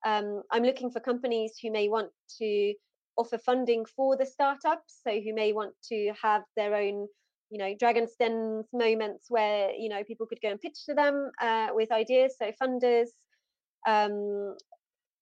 Um, 0.06 0.42
i'm 0.52 0.62
looking 0.62 0.92
for 0.92 1.00
companies 1.00 1.54
who 1.60 1.72
may 1.72 1.88
want 1.88 2.10
to 2.38 2.72
offer 3.16 3.36
funding 3.36 3.84
for 3.84 4.16
the 4.16 4.26
startups 4.26 5.00
so 5.04 5.10
who 5.10 5.34
may 5.34 5.52
want 5.52 5.74
to 5.88 6.12
have 6.22 6.42
their 6.54 6.72
own 6.76 7.08
you 7.50 7.58
know 7.58 7.74
dragon's 7.78 8.12
den 8.18 8.64
moments 8.72 9.26
where 9.28 9.70
you 9.72 9.88
know 9.88 10.04
people 10.04 10.26
could 10.26 10.40
go 10.42 10.50
and 10.50 10.60
pitch 10.60 10.84
to 10.86 10.94
them 10.94 11.30
uh, 11.40 11.68
with 11.72 11.90
ideas 11.92 12.34
so 12.38 12.52
funders 12.60 13.08
um, 13.86 14.54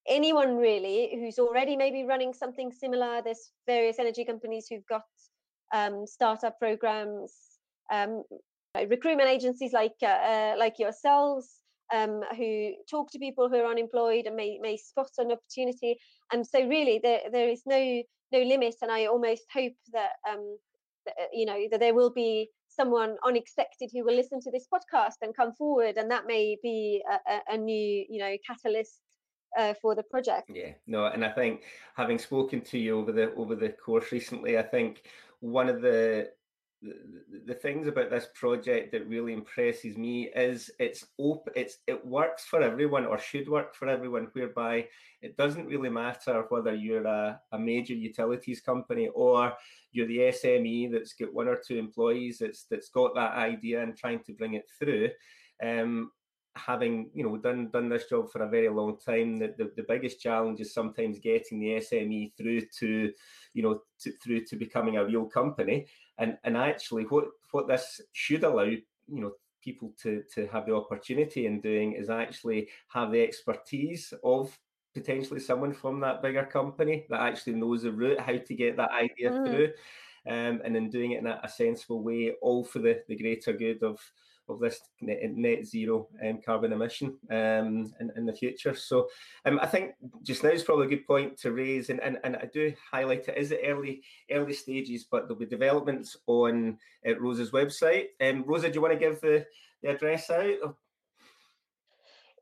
anyone 0.09 0.57
really 0.57 1.11
who's 1.15 1.39
already 1.39 1.77
maybe 1.77 2.05
running 2.05 2.33
something 2.33 2.71
similar. 2.73 3.23
There's 3.23 3.53
various 3.67 3.99
energy 3.99 4.25
companies 4.25 4.67
who've 4.69 4.87
got 4.89 5.03
um, 5.75 6.07
startup 6.07 6.59
programs 6.59 7.35
um, 7.93 8.23
recruitment 8.89 9.29
agencies 9.29 9.73
like 9.73 9.95
uh, 10.03 10.07
uh, 10.07 10.55
like 10.59 10.79
yourselves 10.79 11.49
um, 11.95 12.23
who 12.37 12.73
talk 12.91 13.11
to 13.13 13.19
people 13.19 13.49
who 13.49 13.57
are 13.57 13.71
unemployed 13.71 14.27
and 14.27 14.37
may, 14.37 14.59
may 14.61 14.77
spot 14.77 15.11
an 15.19 15.33
opportunity. 15.33 15.99
And 16.33 16.47
so 16.47 16.67
really 16.67 17.01
there, 17.03 17.21
there 17.33 17.49
is 17.49 17.63
no 17.67 18.03
no 18.33 18.41
limit 18.41 18.75
and 18.83 18.91
i 18.91 19.07
almost 19.07 19.45
hope 19.55 19.73
that 19.93 20.11
um, 20.29 20.59
uh, 21.09 21.27
you 21.33 21.47
know 21.47 21.61
that 21.71 21.81
there 21.81 21.95
will 21.95 22.11
be 22.11 22.49
someone 22.69 23.17
unexpected 23.25 23.91
who 23.93 24.05
will 24.05 24.15
listen 24.15 24.41
to 24.41 24.51
this 24.51 24.67
podcast 24.73 25.17
and 25.23 25.35
come 25.35 25.53
forward 25.53 25.97
and 25.97 26.11
that 26.11 26.27
may 26.27 26.57
be 26.63 27.03
a, 27.29 27.39
a 27.55 27.57
new 27.57 28.05
you 28.09 28.19
know 28.19 28.37
catalyst 28.47 29.01
uh, 29.57 29.75
for 29.81 29.95
the 29.95 30.03
project. 30.03 30.51
Yeah. 30.53 30.73
No 30.87 31.07
and 31.07 31.25
i 31.25 31.31
think 31.31 31.63
having 31.97 32.19
spoken 32.19 32.61
to 32.63 32.79
you 32.79 32.99
over 32.99 33.13
the 33.13 33.35
over 33.35 33.55
the 33.55 33.71
course 33.71 34.13
recently 34.13 34.59
i 34.59 34.63
think 34.63 35.07
one 35.41 35.69
of 35.69 35.81
the 35.81 36.31
the, 36.83 36.95
the 37.47 37.55
things 37.55 37.89
about 37.89 38.11
this 38.11 38.29
project 38.35 38.93
that 38.93 39.09
really 39.09 39.33
impresses 39.33 39.97
me 39.97 40.31
is 40.37 40.71
it's 40.79 41.07
open 41.19 41.53
it's 41.57 41.79
it 41.87 42.05
works 42.05 42.45
for 42.45 42.61
everyone 42.61 43.07
or 43.07 43.19
should 43.19 43.49
work 43.49 43.75
for 43.75 43.89
everyone 43.89 44.29
whereby 44.33 44.87
it 45.23 45.37
doesn't 45.37 45.67
really 45.67 45.89
matter 45.89 46.45
whether 46.49 46.75
you're 46.75 47.07
a, 47.07 47.41
a 47.53 47.59
major 47.59 47.95
utilities 47.95 48.61
company 48.61 49.09
or 49.15 49.53
you're 49.93 50.07
the 50.07 50.19
sme 50.19 50.93
that's 50.93 51.15
got 51.15 51.33
one 51.33 51.49
or 51.49 51.59
two 51.67 51.79
employees 51.79 52.39
that's 52.39 52.65
that's 52.65 52.91
got 52.91 53.15
that 53.15 53.33
idea 53.35 53.83
and 53.83 53.97
trying 53.97 54.23
to 54.23 54.33
bring 54.33 54.55
it 54.55 54.67
through 54.79 55.09
um, 55.63 56.11
having 56.57 57.11
you 57.15 57.23
know 57.23 57.37
done 57.37 57.71
done 57.71 57.89
this 57.89 58.09
job 58.09 58.31
for 58.31 58.43
a 58.43 58.49
very 58.49 58.69
long 58.69 58.97
time 58.99 59.37
the, 59.37 59.55
the, 59.59 59.71
the 59.77 59.85
biggest 59.89 60.21
challenge 60.21 60.61
is 60.61 60.73
sometimes 60.73 61.19
getting 61.19 61.59
the 61.59 61.69
sme 61.77 62.33
through 62.37 62.61
to 62.79 63.13
you 63.55 63.63
know 63.63 63.81
to, 63.99 64.13
through 64.23 64.45
to 64.45 64.57
becoming 64.57 64.97
a 64.97 65.05
real 65.05 65.27
company 65.27 65.87
and 66.19 66.39
and 66.45 66.57
actually 66.57 67.05
what 67.05 67.27
what 67.51 67.69
this 67.69 68.01
should 68.13 68.45
allow 68.45 68.65
you 68.65 68.85
know 69.09 69.33
people 69.63 69.93
to 70.01 70.23
to 70.33 70.47
have 70.49 70.67
the 70.67 70.75
opportunity 70.75 71.47
in 71.47 71.61
doing 71.61 71.93
is 71.93 72.11
actually 72.11 72.69
have 72.89 73.11
the 73.11 73.21
expertise 73.21 74.13
of 74.23 74.57
potentially 74.95 75.41
someone 75.41 75.73
from 75.73 76.01
that 76.01 76.23
bigger 76.23 76.45
company 76.45 77.05
that 77.11 77.21
actually 77.21 77.53
knows 77.53 77.83
the 77.83 77.93
route 77.93 78.21
how 78.21 78.37
to 78.37 78.55
get 78.55 78.77
that 78.77 78.91
idea 78.93 79.31
mm. 79.31 79.47
through 79.47 79.73
um, 80.29 80.61
and 80.65 80.75
then 80.75 80.89
doing 80.89 81.13
it 81.13 81.19
in 81.19 81.27
a, 81.27 81.41
a 81.43 81.49
sensible 81.49 82.03
way 82.03 82.33
all 82.41 82.65
for 82.65 82.79
the 82.79 83.03
the 83.09 83.17
greater 83.17 83.53
good 83.53 83.83
of 83.83 83.99
of 84.49 84.61
this 84.61 84.81
net 85.01 85.65
zero 85.67 86.09
um, 86.25 86.41
carbon 86.45 86.73
emission 86.73 87.17
um, 87.31 87.93
in, 88.01 88.13
in 88.17 88.27
the 88.27 88.33
future. 88.33 88.75
So 88.75 89.09
um, 89.45 89.59
I 89.61 89.67
think 89.67 89.95
just 90.23 90.43
now 90.43 90.51
is 90.51 90.65
probably 90.65 90.87
a 90.87 90.91
good 90.91 91.07
point 91.07 91.37
to 91.39 91.53
raise, 91.53 91.91
and, 91.91 92.01
and, 92.01 92.19
and 92.25 92.37
I 92.37 92.49
do 92.53 92.73
highlight 92.93 93.29
it 93.29 93.39
is 93.39 93.51
the 93.51 93.65
early 93.65 94.03
early 94.31 94.53
stages, 94.53 95.05
but 95.11 95.23
there'll 95.23 95.37
be 95.37 95.47
developments 95.47 96.17
on 96.27 96.79
uh, 97.07 97.19
Rosa's 97.19 97.51
website. 97.51 98.07
Um, 98.21 98.45
Rosa, 98.47 98.69
do 98.69 98.75
you 98.75 98.81
want 98.81 98.95
to 98.95 98.99
give 98.99 99.21
the, 99.21 99.47
the 99.83 99.91
address 99.91 100.31
out? 100.31 100.77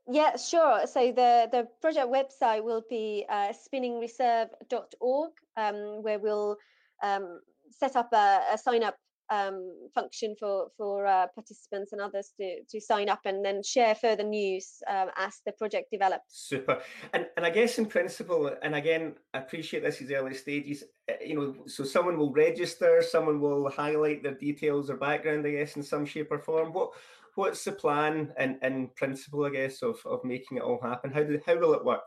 Yeah, 0.07 0.37
sure. 0.37 0.85
So 0.85 1.11
the, 1.11 1.49
the 1.51 1.67
project 1.81 2.07
website 2.07 2.63
will 2.63 2.83
be 2.89 3.25
uh, 3.27 3.51
spinningreserve.org, 3.53 5.31
um, 5.57 6.03
where 6.03 6.19
we'll 6.19 6.57
um, 7.01 7.39
set 7.71 7.95
up 7.95 8.13
a, 8.13 8.41
a 8.53 8.57
sign 8.57 8.83
up 8.83 8.97
um, 9.29 9.89
function 9.93 10.35
for 10.39 10.67
for 10.77 11.05
uh, 11.05 11.27
participants 11.33 11.93
and 11.93 12.01
others 12.01 12.33
to 12.39 12.63
to 12.69 12.79
sign 12.79 13.09
up 13.09 13.21
and 13.25 13.43
then 13.43 13.63
share 13.63 13.95
further 13.95 14.23
news 14.23 14.81
um, 14.87 15.09
as 15.17 15.41
the 15.45 15.51
project 15.53 15.91
develops. 15.91 16.47
Super, 16.47 16.81
and 17.13 17.27
and 17.37 17.45
I 17.45 17.49
guess 17.49 17.77
in 17.77 17.85
principle, 17.85 18.51
and 18.61 18.75
again, 18.75 19.15
I 19.33 19.39
appreciate 19.39 19.83
this 19.83 20.01
is 20.01 20.11
early 20.11 20.33
stages. 20.33 20.83
Eh, 21.07 21.25
you 21.25 21.35
know, 21.35 21.55
so 21.67 21.83
someone 21.83 22.17
will 22.17 22.31
register, 22.31 23.01
someone 23.01 23.39
will 23.39 23.69
highlight 23.69 24.23
their 24.23 24.35
details 24.35 24.89
or 24.89 24.97
background, 24.97 25.45
I 25.45 25.51
guess, 25.51 25.75
in 25.75 25.83
some 25.83 26.05
shape 26.05 26.31
or 26.31 26.39
form. 26.39 26.73
What 26.73 26.91
what's 27.35 27.63
the 27.63 27.71
plan 27.71 28.33
and 28.37 28.57
in 28.61 28.89
principle, 28.95 29.45
I 29.45 29.49
guess, 29.49 29.81
of 29.81 29.99
of 30.05 30.23
making 30.23 30.57
it 30.57 30.63
all 30.63 30.79
happen? 30.81 31.11
How 31.11 31.23
do 31.23 31.39
how 31.45 31.57
will 31.57 31.73
it 31.73 31.85
work? 31.85 32.03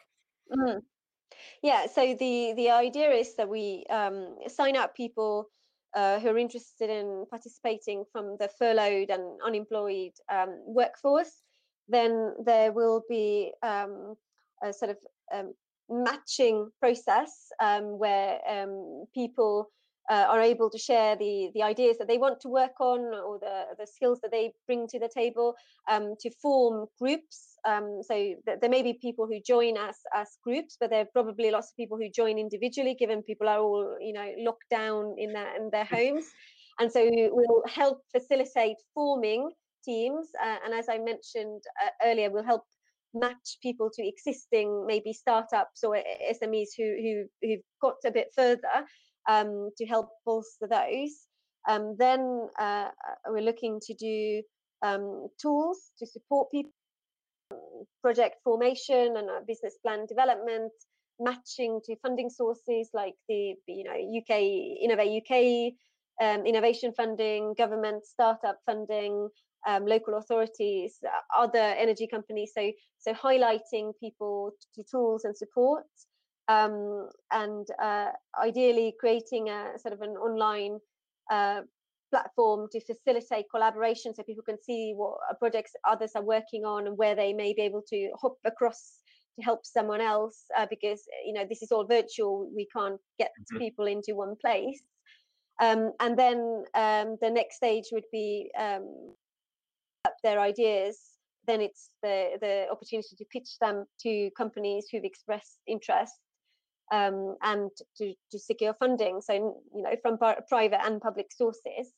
Mm. 0.53 0.81
Yeah, 1.63 1.87
so 1.87 2.15
the 2.15 2.55
the 2.57 2.71
idea 2.71 3.11
is 3.11 3.37
that 3.37 3.49
we 3.49 3.85
um, 3.91 4.37
sign 4.47 4.77
up 4.77 4.95
people 4.95 5.51
uh, 5.95 6.21
who 6.21 6.29
are 6.29 6.39
interested 6.39 6.91
in 6.91 7.25
participating 7.31 8.05
from 8.13 8.37
the 8.39 8.49
furloughed 8.59 9.11
and 9.11 9.41
unemployed 9.45 10.13
um, 10.31 10.61
workforce. 10.67 11.43
Then 11.89 12.35
there 12.45 12.73
will 12.73 13.03
be 13.09 13.53
um, 13.63 14.15
a 14.63 14.73
sort 14.73 14.91
of 14.91 14.99
um, 15.35 15.55
matching 15.89 16.71
process 16.81 17.49
um, 17.61 17.99
where 17.99 18.41
um, 18.49 19.07
people 19.15 19.71
uh, 20.11 20.27
are 20.29 20.41
able 20.41 20.71
to 20.71 20.79
share 20.79 21.17
the 21.17 21.51
the 21.55 21.63
ideas 21.63 21.99
that 21.99 22.09
they 22.09 22.19
want 22.19 22.41
to 22.41 22.49
work 22.49 22.81
on 22.81 23.01
or 23.01 23.39
the 23.39 23.65
the 23.79 23.87
skills 23.87 24.19
that 24.23 24.31
they 24.31 24.53
bring 24.67 24.87
to 24.89 24.99
the 24.99 25.11
table 25.15 25.55
um, 25.91 26.15
to 26.21 26.31
form 26.43 26.87
groups. 26.99 27.59
Um, 27.67 28.01
so 28.03 28.15
th- 28.15 28.61
there 28.61 28.71
may 28.71 28.83
be 28.83 28.95
people 28.95 29.27
who 29.27 29.41
join 29.41 29.77
as 29.77 29.97
as 30.15 30.29
groups, 30.43 30.77
but 30.81 30.91
there 30.91 31.03
are 31.03 31.13
probably 31.13 31.51
lots 31.51 31.71
of 31.71 31.77
people 31.77 31.99
who 31.99 32.11
join 32.11 32.39
individually, 32.39 32.95
given 32.99 33.23
people 33.23 33.49
are 33.49 33.61
all 33.61 33.97
you 34.01 34.13
know 34.13 34.33
locked 34.39 34.71
down 34.71 35.15
in 35.19 35.33
their 35.33 35.57
in 35.57 35.71
their 35.71 35.85
homes. 35.97 36.27
And 36.81 36.93
so 36.93 37.09
we'll 37.33 37.65
help 37.67 38.03
facilitate 38.13 38.77
forming 38.95 39.51
teams. 39.85 40.29
Uh, 40.41 40.57
and 40.65 40.73
as 40.73 40.89
I 40.89 40.99
mentioned 40.99 41.61
uh, 41.85 41.91
earlier, 42.05 42.31
we'll 42.31 42.45
help 42.45 42.63
match 43.15 43.59
people 43.63 43.91
to 43.93 44.07
existing 44.07 44.87
maybe 44.87 45.13
startups 45.13 45.83
or 45.83 45.99
SMEs 46.33 46.69
who 46.77 46.85
who 46.85 47.25
who've 47.43 47.67
got 47.83 47.97
a 48.05 48.11
bit 48.11 48.29
further 48.35 48.87
um, 49.29 49.71
to 49.77 49.87
help 49.87 50.09
bolster 50.25 50.67
those. 50.67 51.27
Um, 51.69 51.97
then 51.99 52.49
uh, 52.59 52.89
uh, 52.89 53.15
we're 53.29 53.43
looking 53.43 53.79
to 53.81 53.95
do 53.95 54.43
um, 54.83 55.29
tools 55.41 55.91
to 55.99 56.07
support 56.07 56.51
people, 56.51 56.73
project 58.03 58.37
formation 58.43 59.17
and 59.17 59.29
uh, 59.29 59.41
business 59.47 59.77
plan 59.85 60.07
development, 60.07 60.73
matching 61.21 61.81
to 61.85 61.97
funding 61.97 62.31
sources 62.31 62.89
like 62.95 63.15
the 63.29 63.55
you 63.67 63.85
know 63.85 63.93
UK 63.93 64.41
Innovate 64.83 65.23
UK, 65.23 65.73
um, 66.23 66.47
innovation 66.47 66.93
funding, 66.97 67.55
government 67.55 68.07
startup 68.07 68.59
funding, 68.65 69.29
um, 69.67 69.85
local 69.85 70.17
authorities, 70.17 70.99
uh, 71.05 71.43
other 71.43 71.59
energy 71.59 72.07
companies. 72.07 72.53
So 72.57 72.73
so 72.99 73.13
highlighting 73.13 73.93
people 74.01 74.53
to 74.75 74.83
tools 74.91 75.25
and 75.25 75.37
support 75.37 75.85
um, 76.49 77.09
and 77.33 77.67
uh, 77.83 78.09
ideally 78.43 78.95
creating 78.99 79.51
a 79.51 79.79
sort 79.79 79.93
of 79.93 80.01
an 80.01 80.17
online 80.17 80.79
uh, 81.31 81.61
platform 82.11 82.69
to 82.73 82.81
facilitate 82.81 83.45
collaboration 83.51 84.15
so 84.15 84.23
people 84.23 84.43
can 84.43 84.57
see 84.63 84.93
what 84.97 85.19
uh, 85.31 85.35
projects 85.35 85.73
others 85.87 86.13
are 86.15 86.23
working 86.23 86.65
on 86.65 86.87
and 86.87 86.97
where 86.97 87.15
they 87.15 87.33
may 87.33 87.53
be 87.53 87.63
able 87.63 87.83
to 87.87 88.11
hop 88.21 88.37
across 88.47 88.95
to 89.39 89.45
help 89.45 89.61
someone 89.65 90.01
else 90.01 90.45
uh, 90.57 90.67
because 90.71 91.03
you 91.27 91.33
know 91.33 91.45
this 91.49 91.63
is 91.63 91.71
all 91.71 91.87
virtual 91.87 92.51
we 92.57 92.67
can't 92.75 93.01
get 93.19 93.31
mm-hmm. 93.31 93.59
people 93.59 93.87
into 93.87 94.15
one 94.15 94.35
place 94.41 94.81
um, 95.61 95.93
and 96.01 96.19
then 96.19 96.65
um, 96.75 97.17
the 97.21 97.31
next 97.31 97.57
stage 97.57 97.85
would 97.93 98.09
be 98.11 98.51
um, 98.59 99.15
up 100.07 100.15
their 100.25 100.41
ideas 100.41 100.99
then 101.47 101.61
it's 101.61 101.91
the 102.03 102.31
the 102.41 102.67
opportunity 102.71 103.15
to 103.17 103.25
pitch 103.31 103.51
them 103.61 103.85
to 104.01 104.31
companies 104.37 104.87
who've 104.91 105.05
expressed 105.05 105.59
interest 105.67 106.15
um, 106.93 107.37
and 107.43 107.71
to, 107.97 108.15
to 108.31 108.39
secure 108.39 108.75
funding. 108.75 109.21
So, 109.21 109.33
you 109.75 109.83
know, 109.83 109.95
from 110.03 110.19
private 110.19 110.85
and 110.85 111.01
public 111.01 111.27
sources. 111.33 111.93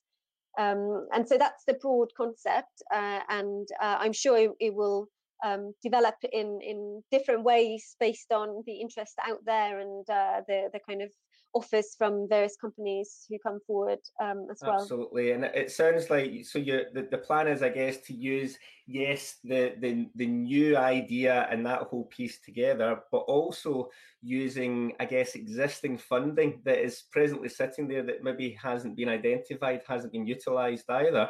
Um, 0.58 1.06
and 1.12 1.28
so 1.28 1.38
that's 1.38 1.64
the 1.66 1.74
broad 1.74 2.08
concept. 2.16 2.82
Uh, 2.92 3.20
and 3.28 3.68
uh, 3.80 3.96
I'm 4.00 4.12
sure 4.12 4.36
it, 4.36 4.50
it 4.58 4.74
will 4.74 5.08
um, 5.44 5.72
develop 5.82 6.16
in, 6.32 6.60
in 6.62 7.02
different 7.10 7.44
ways 7.44 7.96
based 8.00 8.32
on 8.32 8.62
the 8.66 8.80
interest 8.80 9.14
out 9.26 9.38
there 9.46 9.80
and 9.80 10.04
uh, 10.10 10.40
the, 10.46 10.68
the 10.72 10.80
kind 10.88 11.02
of 11.02 11.10
offers 11.52 11.94
from 11.96 12.28
various 12.28 12.56
companies 12.56 13.26
who 13.28 13.38
come 13.38 13.58
forward 13.66 13.98
um, 14.20 14.46
as 14.50 14.60
well. 14.62 14.80
Absolutely, 14.80 15.32
and 15.32 15.44
it 15.44 15.70
sounds 15.70 16.10
like 16.10 16.44
so. 16.44 16.58
You 16.58 16.84
the, 16.92 17.08
the 17.10 17.18
plan 17.18 17.48
is, 17.48 17.62
I 17.62 17.68
guess, 17.70 17.98
to 18.06 18.14
use 18.14 18.58
yes 18.86 19.38
the 19.44 19.74
the 19.80 20.08
the 20.14 20.26
new 20.26 20.76
idea 20.76 21.48
and 21.50 21.64
that 21.66 21.82
whole 21.82 22.04
piece 22.04 22.40
together, 22.40 23.00
but 23.10 23.18
also 23.18 23.90
using, 24.22 24.92
I 25.00 25.06
guess, 25.06 25.34
existing 25.34 25.98
funding 25.98 26.60
that 26.64 26.78
is 26.78 27.04
presently 27.10 27.48
sitting 27.48 27.88
there 27.88 28.02
that 28.02 28.22
maybe 28.22 28.50
hasn't 28.60 28.96
been 28.96 29.08
identified, 29.08 29.82
hasn't 29.86 30.12
been 30.12 30.26
utilised 30.26 30.88
either. 30.90 31.28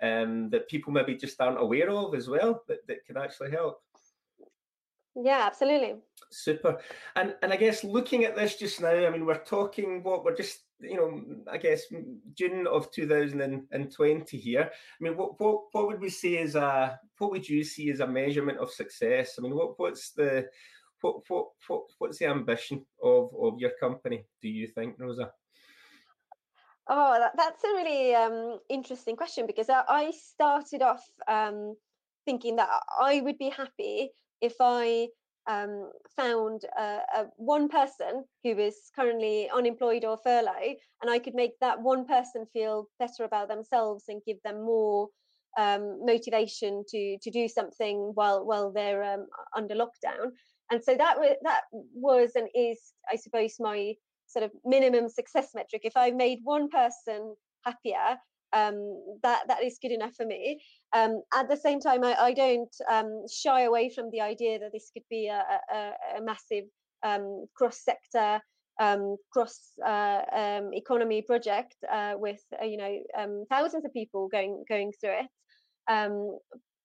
Um, 0.00 0.48
that 0.50 0.68
people 0.68 0.92
maybe 0.92 1.16
just 1.16 1.40
aren't 1.40 1.60
aware 1.60 1.90
of 1.90 2.14
as 2.14 2.28
well 2.28 2.62
that, 2.68 2.86
that 2.86 3.04
can 3.04 3.16
actually 3.16 3.50
help. 3.50 3.82
Yeah, 5.20 5.46
absolutely. 5.46 5.96
Super. 6.30 6.78
And 7.16 7.34
and 7.42 7.52
I 7.52 7.56
guess 7.56 7.82
looking 7.82 8.24
at 8.24 8.36
this 8.36 8.56
just 8.56 8.80
now, 8.80 8.90
I 8.90 9.10
mean, 9.10 9.26
we're 9.26 9.44
talking 9.44 10.02
what 10.02 10.24
we're 10.24 10.36
just 10.36 10.60
you 10.80 10.94
know, 10.94 11.20
I 11.50 11.58
guess 11.58 11.82
June 12.34 12.66
of 12.68 12.92
2020 12.92 14.36
here. 14.38 14.70
I 14.70 15.02
mean, 15.02 15.16
what 15.16 15.40
what 15.40 15.64
what 15.72 15.88
would 15.88 16.00
we 16.00 16.08
say 16.08 16.38
is 16.38 16.54
a 16.54 16.98
what 17.18 17.32
would 17.32 17.48
you 17.48 17.64
see 17.64 17.90
as 17.90 18.00
a 18.00 18.06
measurement 18.06 18.58
of 18.58 18.70
success? 18.70 19.34
I 19.38 19.42
mean, 19.42 19.56
what 19.56 19.78
what's 19.78 20.12
the 20.12 20.46
what 21.00 21.22
what, 21.28 21.48
what 21.66 21.82
what's 21.98 22.18
the 22.18 22.26
ambition 22.26 22.86
of 23.02 23.30
of 23.40 23.58
your 23.58 23.72
company? 23.80 24.24
Do 24.40 24.48
you 24.48 24.68
think, 24.68 24.96
Rosa? 24.98 25.32
Oh, 26.90 27.18
that, 27.18 27.32
that's 27.36 27.64
a 27.64 27.74
really 27.74 28.14
um, 28.14 28.60
interesting 28.70 29.14
question 29.14 29.46
because 29.46 29.68
I, 29.68 29.82
I 29.88 30.10
started 30.12 30.80
off 30.80 31.04
um, 31.26 31.76
thinking 32.24 32.56
that 32.56 32.70
I 32.98 33.20
would 33.20 33.36
be 33.36 33.50
happy 33.50 34.10
if 34.40 34.54
I 34.60 35.08
um, 35.48 35.90
found 36.14 36.62
one 37.36 37.68
person 37.68 38.24
who 38.44 38.58
is 38.58 38.90
currently 38.94 39.48
unemployed 39.50 40.04
or 40.04 40.18
furlough, 40.22 40.74
and 41.02 41.10
I 41.10 41.18
could 41.18 41.34
make 41.34 41.58
that 41.60 41.80
one 41.80 42.06
person 42.06 42.46
feel 42.52 42.88
better 42.98 43.24
about 43.24 43.48
themselves 43.48 44.04
and 44.08 44.20
give 44.26 44.36
them 44.44 44.62
more 44.62 45.08
um, 45.56 46.04
motivation 46.04 46.84
to 46.88 47.18
to 47.22 47.30
do 47.30 47.48
something 47.48 48.12
while 48.14 48.44
while 48.46 48.70
they're 48.70 49.02
um, 49.02 49.26
under 49.56 49.74
lockdown. 49.74 50.32
And 50.70 50.84
so 50.84 50.94
that 50.94 51.16
that 51.42 51.62
was 51.94 52.32
and 52.34 52.48
is, 52.54 52.78
I 53.10 53.16
suppose, 53.16 53.56
my 53.58 53.94
sort 54.26 54.44
of 54.44 54.52
minimum 54.64 55.08
success 55.08 55.50
metric. 55.54 55.82
If 55.84 55.96
I 55.96 56.10
made 56.10 56.40
one 56.44 56.68
person 56.68 57.34
happier, 57.64 58.18
um, 58.52 59.02
that 59.22 59.42
that 59.48 59.62
is 59.62 59.78
good 59.80 59.92
enough 59.92 60.14
for 60.14 60.26
me. 60.26 60.62
Um, 60.92 61.22
at 61.34 61.48
the 61.48 61.56
same 61.56 61.80
time, 61.80 62.04
I, 62.04 62.14
I 62.14 62.32
don't 62.32 62.74
um, 62.90 63.24
shy 63.30 63.62
away 63.62 63.90
from 63.90 64.10
the 64.10 64.20
idea 64.20 64.58
that 64.58 64.72
this 64.72 64.90
could 64.92 65.04
be 65.10 65.28
a, 65.28 65.44
a, 65.72 65.92
a 66.18 66.22
massive 66.22 66.64
um, 67.02 67.46
cross-sector, 67.54 68.40
um, 68.80 69.16
cross-economy 69.32 71.16
uh, 71.16 71.20
um, 71.20 71.26
project 71.26 71.76
uh, 71.90 72.14
with 72.16 72.40
uh, 72.60 72.64
you 72.64 72.76
know 72.76 73.44
thousands 73.50 73.84
of 73.84 73.92
people 73.92 74.28
going 74.28 74.64
going 74.68 74.92
through 75.00 75.20
it. 75.20 75.26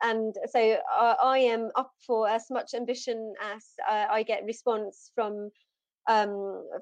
and 0.04 0.36
so 0.50 0.78
I, 0.92 1.16
I, 1.24 1.38
am 1.40 1.70
up 1.76 1.92
for 2.06 2.28
as 2.28 2.46
much 2.50 2.74
ambition 2.74 3.34
as 3.56 3.64
uh, 3.90 4.08
I 4.12 4.24
get 4.24 4.44
response 4.46 5.12
from 5.16 5.50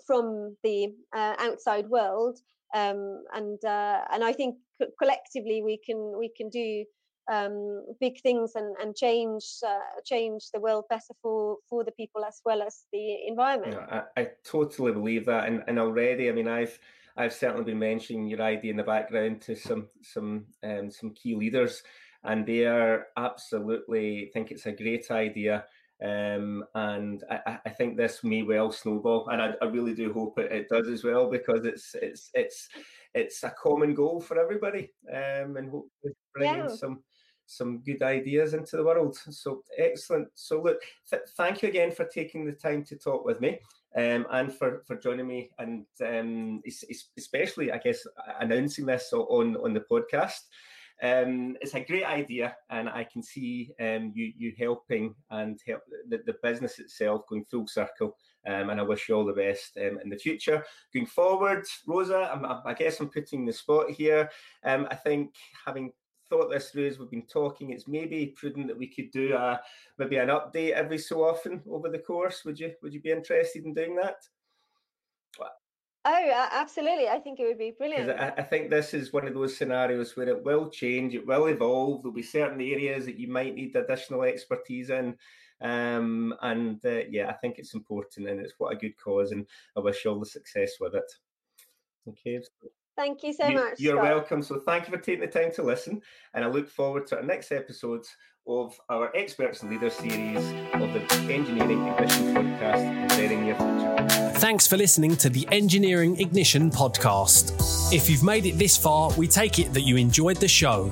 from 0.07 0.57
the 0.63 0.95
uh, 1.15 1.35
outside 1.39 1.87
world 1.87 2.39
um, 2.73 3.23
and 3.33 3.63
uh, 3.65 4.01
and 4.11 4.23
I 4.23 4.33
think 4.33 4.55
collectively 4.97 5.61
we 5.61 5.77
can 5.77 6.13
we 6.17 6.31
can 6.35 6.49
do 6.49 6.85
um, 7.31 7.85
big 7.99 8.21
things 8.21 8.53
and, 8.55 8.75
and 8.81 8.95
change 8.95 9.45
uh, 9.65 10.01
change 10.05 10.49
the 10.53 10.59
world 10.59 10.85
better 10.89 11.13
for 11.21 11.57
for 11.69 11.83
the 11.83 11.91
people 11.91 12.23
as 12.25 12.41
well 12.45 12.61
as 12.61 12.85
the 12.91 13.27
environment. 13.27 13.75
I, 13.75 14.03
I 14.17 14.27
totally 14.43 14.91
believe 14.91 15.25
that, 15.25 15.47
and, 15.47 15.63
and 15.67 15.79
already, 15.79 16.29
I 16.29 16.31
mean, 16.31 16.47
I've 16.47 16.77
I've 17.17 17.33
certainly 17.33 17.65
been 17.65 17.79
mentioning 17.79 18.27
your 18.27 18.41
idea 18.41 18.71
in 18.71 18.77
the 18.77 18.83
background 18.83 19.41
to 19.41 19.55
some 19.55 19.89
some 20.01 20.45
um, 20.63 20.89
some 20.89 21.11
key 21.11 21.35
leaders, 21.35 21.83
and 22.23 22.45
they 22.45 22.65
are 22.65 23.07
absolutely 23.17 24.31
think 24.33 24.51
it's 24.51 24.65
a 24.65 24.71
great 24.71 25.11
idea. 25.11 25.65
Um, 26.03 26.63
and 26.73 27.23
I, 27.29 27.59
I, 27.63 27.69
think 27.69 27.95
this 27.95 28.23
may 28.23 28.41
well 28.41 28.71
snowball, 28.71 29.27
and 29.29 29.39
I, 29.39 29.53
I 29.61 29.65
really 29.65 29.93
do 29.93 30.11
hope 30.11 30.39
it, 30.39 30.51
it, 30.51 30.67
does 30.67 30.87
as 30.87 31.03
well 31.03 31.29
because 31.29 31.63
it's 31.63 31.93
it's 32.01 32.31
it's 32.33 32.69
it's 33.13 33.43
a 33.43 33.53
common 33.61 33.93
goal 33.93 34.19
for 34.19 34.39
everybody, 34.39 34.91
um, 35.13 35.57
and 35.57 35.69
hopefully 35.69 36.13
bringing 36.33 36.69
yeah. 36.69 36.75
some 36.75 37.03
some 37.45 37.79
good 37.79 38.01
ideas 38.01 38.53
into 38.53 38.77
the 38.77 38.83
world. 38.83 39.15
So 39.15 39.63
excellent. 39.77 40.29
So 40.33 40.61
look, 40.61 40.81
th- 41.09 41.23
thank 41.37 41.61
you 41.61 41.69
again 41.69 41.91
for 41.91 42.05
taking 42.05 42.45
the 42.45 42.53
time 42.53 42.83
to 42.85 42.95
talk 42.95 43.25
with 43.25 43.41
me. 43.41 43.59
Um, 43.93 44.25
and 44.31 44.53
for, 44.53 44.83
for 44.87 44.95
joining 44.95 45.27
me 45.27 45.49
and 45.59 45.85
um, 46.01 46.61
especially, 47.17 47.73
I 47.73 47.77
guess, 47.77 48.07
announcing 48.39 48.85
this 48.85 49.11
on, 49.11 49.57
on 49.57 49.73
the 49.73 49.81
podcast. 49.91 50.39
Um, 51.01 51.57
it's 51.61 51.73
a 51.73 51.81
great 51.81 52.05
idea, 52.05 52.55
and 52.69 52.87
I 52.87 53.03
can 53.03 53.23
see 53.23 53.71
um, 53.79 54.11
you 54.13 54.31
you 54.37 54.53
helping 54.57 55.15
and 55.31 55.59
help 55.65 55.81
the, 56.09 56.21
the 56.25 56.35
business 56.43 56.79
itself 56.79 57.27
going 57.27 57.45
full 57.45 57.67
circle. 57.67 58.17
Um, 58.47 58.69
and 58.69 58.79
I 58.79 58.83
wish 58.83 59.07
you 59.07 59.15
all 59.15 59.25
the 59.25 59.33
best 59.33 59.77
um, 59.77 59.99
in 60.03 60.09
the 60.09 60.17
future. 60.17 60.63
Going 60.93 61.05
forward, 61.05 61.63
Rosa, 61.87 62.31
I'm, 62.33 62.45
i 62.65 62.73
guess 62.73 62.99
I'm 62.99 63.09
putting 63.09 63.45
the 63.45 63.53
spot 63.53 63.91
here. 63.91 64.29
Um, 64.63 64.87
I 64.89 64.95
think 64.95 65.35
having 65.65 65.91
thought 66.29 66.49
this 66.49 66.69
through 66.69 66.87
as 66.87 66.97
we've 66.97 67.11
been 67.11 67.27
talking, 67.27 67.71
it's 67.71 67.87
maybe 67.87 68.33
prudent 68.35 68.67
that 68.67 68.77
we 68.77 68.87
could 68.87 69.11
do 69.11 69.35
a 69.35 69.59
maybe 69.97 70.17
an 70.17 70.29
update 70.29 70.71
every 70.71 70.97
so 70.97 71.23
often 71.23 71.61
over 71.69 71.89
the 71.89 71.99
course. 71.99 72.43
Would 72.45 72.59
you 72.59 72.73
would 72.81 72.93
you 72.93 73.01
be 73.01 73.11
interested 73.11 73.65
in 73.65 73.73
doing 73.73 73.95
that? 73.97 74.15
Oh, 76.03 76.47
absolutely. 76.51 77.07
I 77.07 77.19
think 77.19 77.39
it 77.39 77.45
would 77.45 77.59
be 77.59 77.75
brilliant. 77.77 78.09
I, 78.19 78.33
I, 78.37 78.41
think 78.41 78.69
this 78.69 78.93
is 78.93 79.13
one 79.13 79.27
of 79.27 79.35
those 79.35 79.55
scenarios 79.55 80.17
where 80.17 80.29
it 80.29 80.43
will 80.43 80.67
change, 80.69 81.13
it 81.13 81.27
will 81.27 81.45
evolve. 81.45 82.01
There'll 82.01 82.13
be 82.13 82.23
certain 82.23 82.59
areas 82.59 83.05
that 83.05 83.19
you 83.19 83.27
might 83.27 83.53
need 83.53 83.75
additional 83.75 84.23
expertise 84.23 84.89
in. 84.89 85.15
Um, 85.61 86.33
and 86.41 86.83
uh, 86.85 87.01
yeah, 87.09 87.29
I 87.29 87.33
think 87.33 87.59
it's 87.59 87.75
important 87.75 88.27
and 88.27 88.39
it's 88.39 88.55
what 88.57 88.73
a 88.73 88.77
good 88.77 88.97
cause. 88.97 89.31
And 89.31 89.45
I 89.77 89.81
wish 89.81 90.03
you 90.03 90.11
all 90.11 90.19
the 90.19 90.25
success 90.25 90.71
with 90.79 90.95
it. 90.95 91.11
Okay. 92.09 92.41
Thank 92.97 93.21
you 93.21 93.33
so 93.33 93.47
you, 93.47 93.55
much. 93.55 93.79
You're 93.79 93.97
Scott. 93.97 94.03
welcome. 94.03 94.41
So 94.41 94.59
thank 94.59 94.87
you 94.87 94.93
for 94.93 94.99
taking 94.99 95.21
the 95.21 95.27
time 95.27 95.51
to 95.53 95.63
listen. 95.63 96.01
And 96.33 96.43
I 96.43 96.47
look 96.47 96.67
forward 96.67 97.05
to 97.07 97.17
our 97.17 97.23
next 97.23 97.51
episodes 97.51 98.09
of 98.47 98.75
our 98.89 99.15
Experts 99.15 99.61
and 99.61 99.71
Leaders 99.71 99.93
series 99.93 100.43
of 100.73 100.93
the 100.93 101.03
Engineering 101.31 101.87
Ignition 101.87 102.33
podcast 102.33 102.79
in 102.79 103.07
the 103.07 103.15
very 103.15 103.35
near 103.35 103.55
future. 103.55 104.20
Thanks 104.41 104.65
for 104.65 104.75
listening 104.75 105.15
to 105.17 105.29
the 105.29 105.47
Engineering 105.51 106.19
Ignition 106.19 106.71
podcast. 106.71 107.93
If 107.93 108.09
you've 108.09 108.23
made 108.23 108.47
it 108.47 108.57
this 108.57 108.75
far, 108.75 109.11
we 109.11 109.27
take 109.27 109.59
it 109.59 109.71
that 109.71 109.81
you 109.81 109.97
enjoyed 109.97 110.37
the 110.37 110.47
show. 110.47 110.91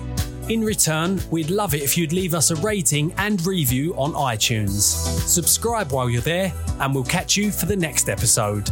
In 0.50 0.64
return, 0.64 1.20
we'd 1.32 1.50
love 1.50 1.74
it 1.74 1.82
if 1.82 1.98
you'd 1.98 2.14
leave 2.14 2.36
us 2.36 2.52
a 2.52 2.56
rating 2.58 3.12
and 3.18 3.44
review 3.48 3.96
on 3.96 4.14
iTunes. 4.14 4.94
Subscribe 5.28 5.92
while 5.92 6.12
you're 6.12 6.22
there, 6.22 6.54
and 6.80 6.94
we'll 6.94 7.04
catch 7.04 7.38
you 7.38 7.50
for 7.50 7.66
the 7.66 7.76
next 7.76 8.08
episode. 8.08 8.70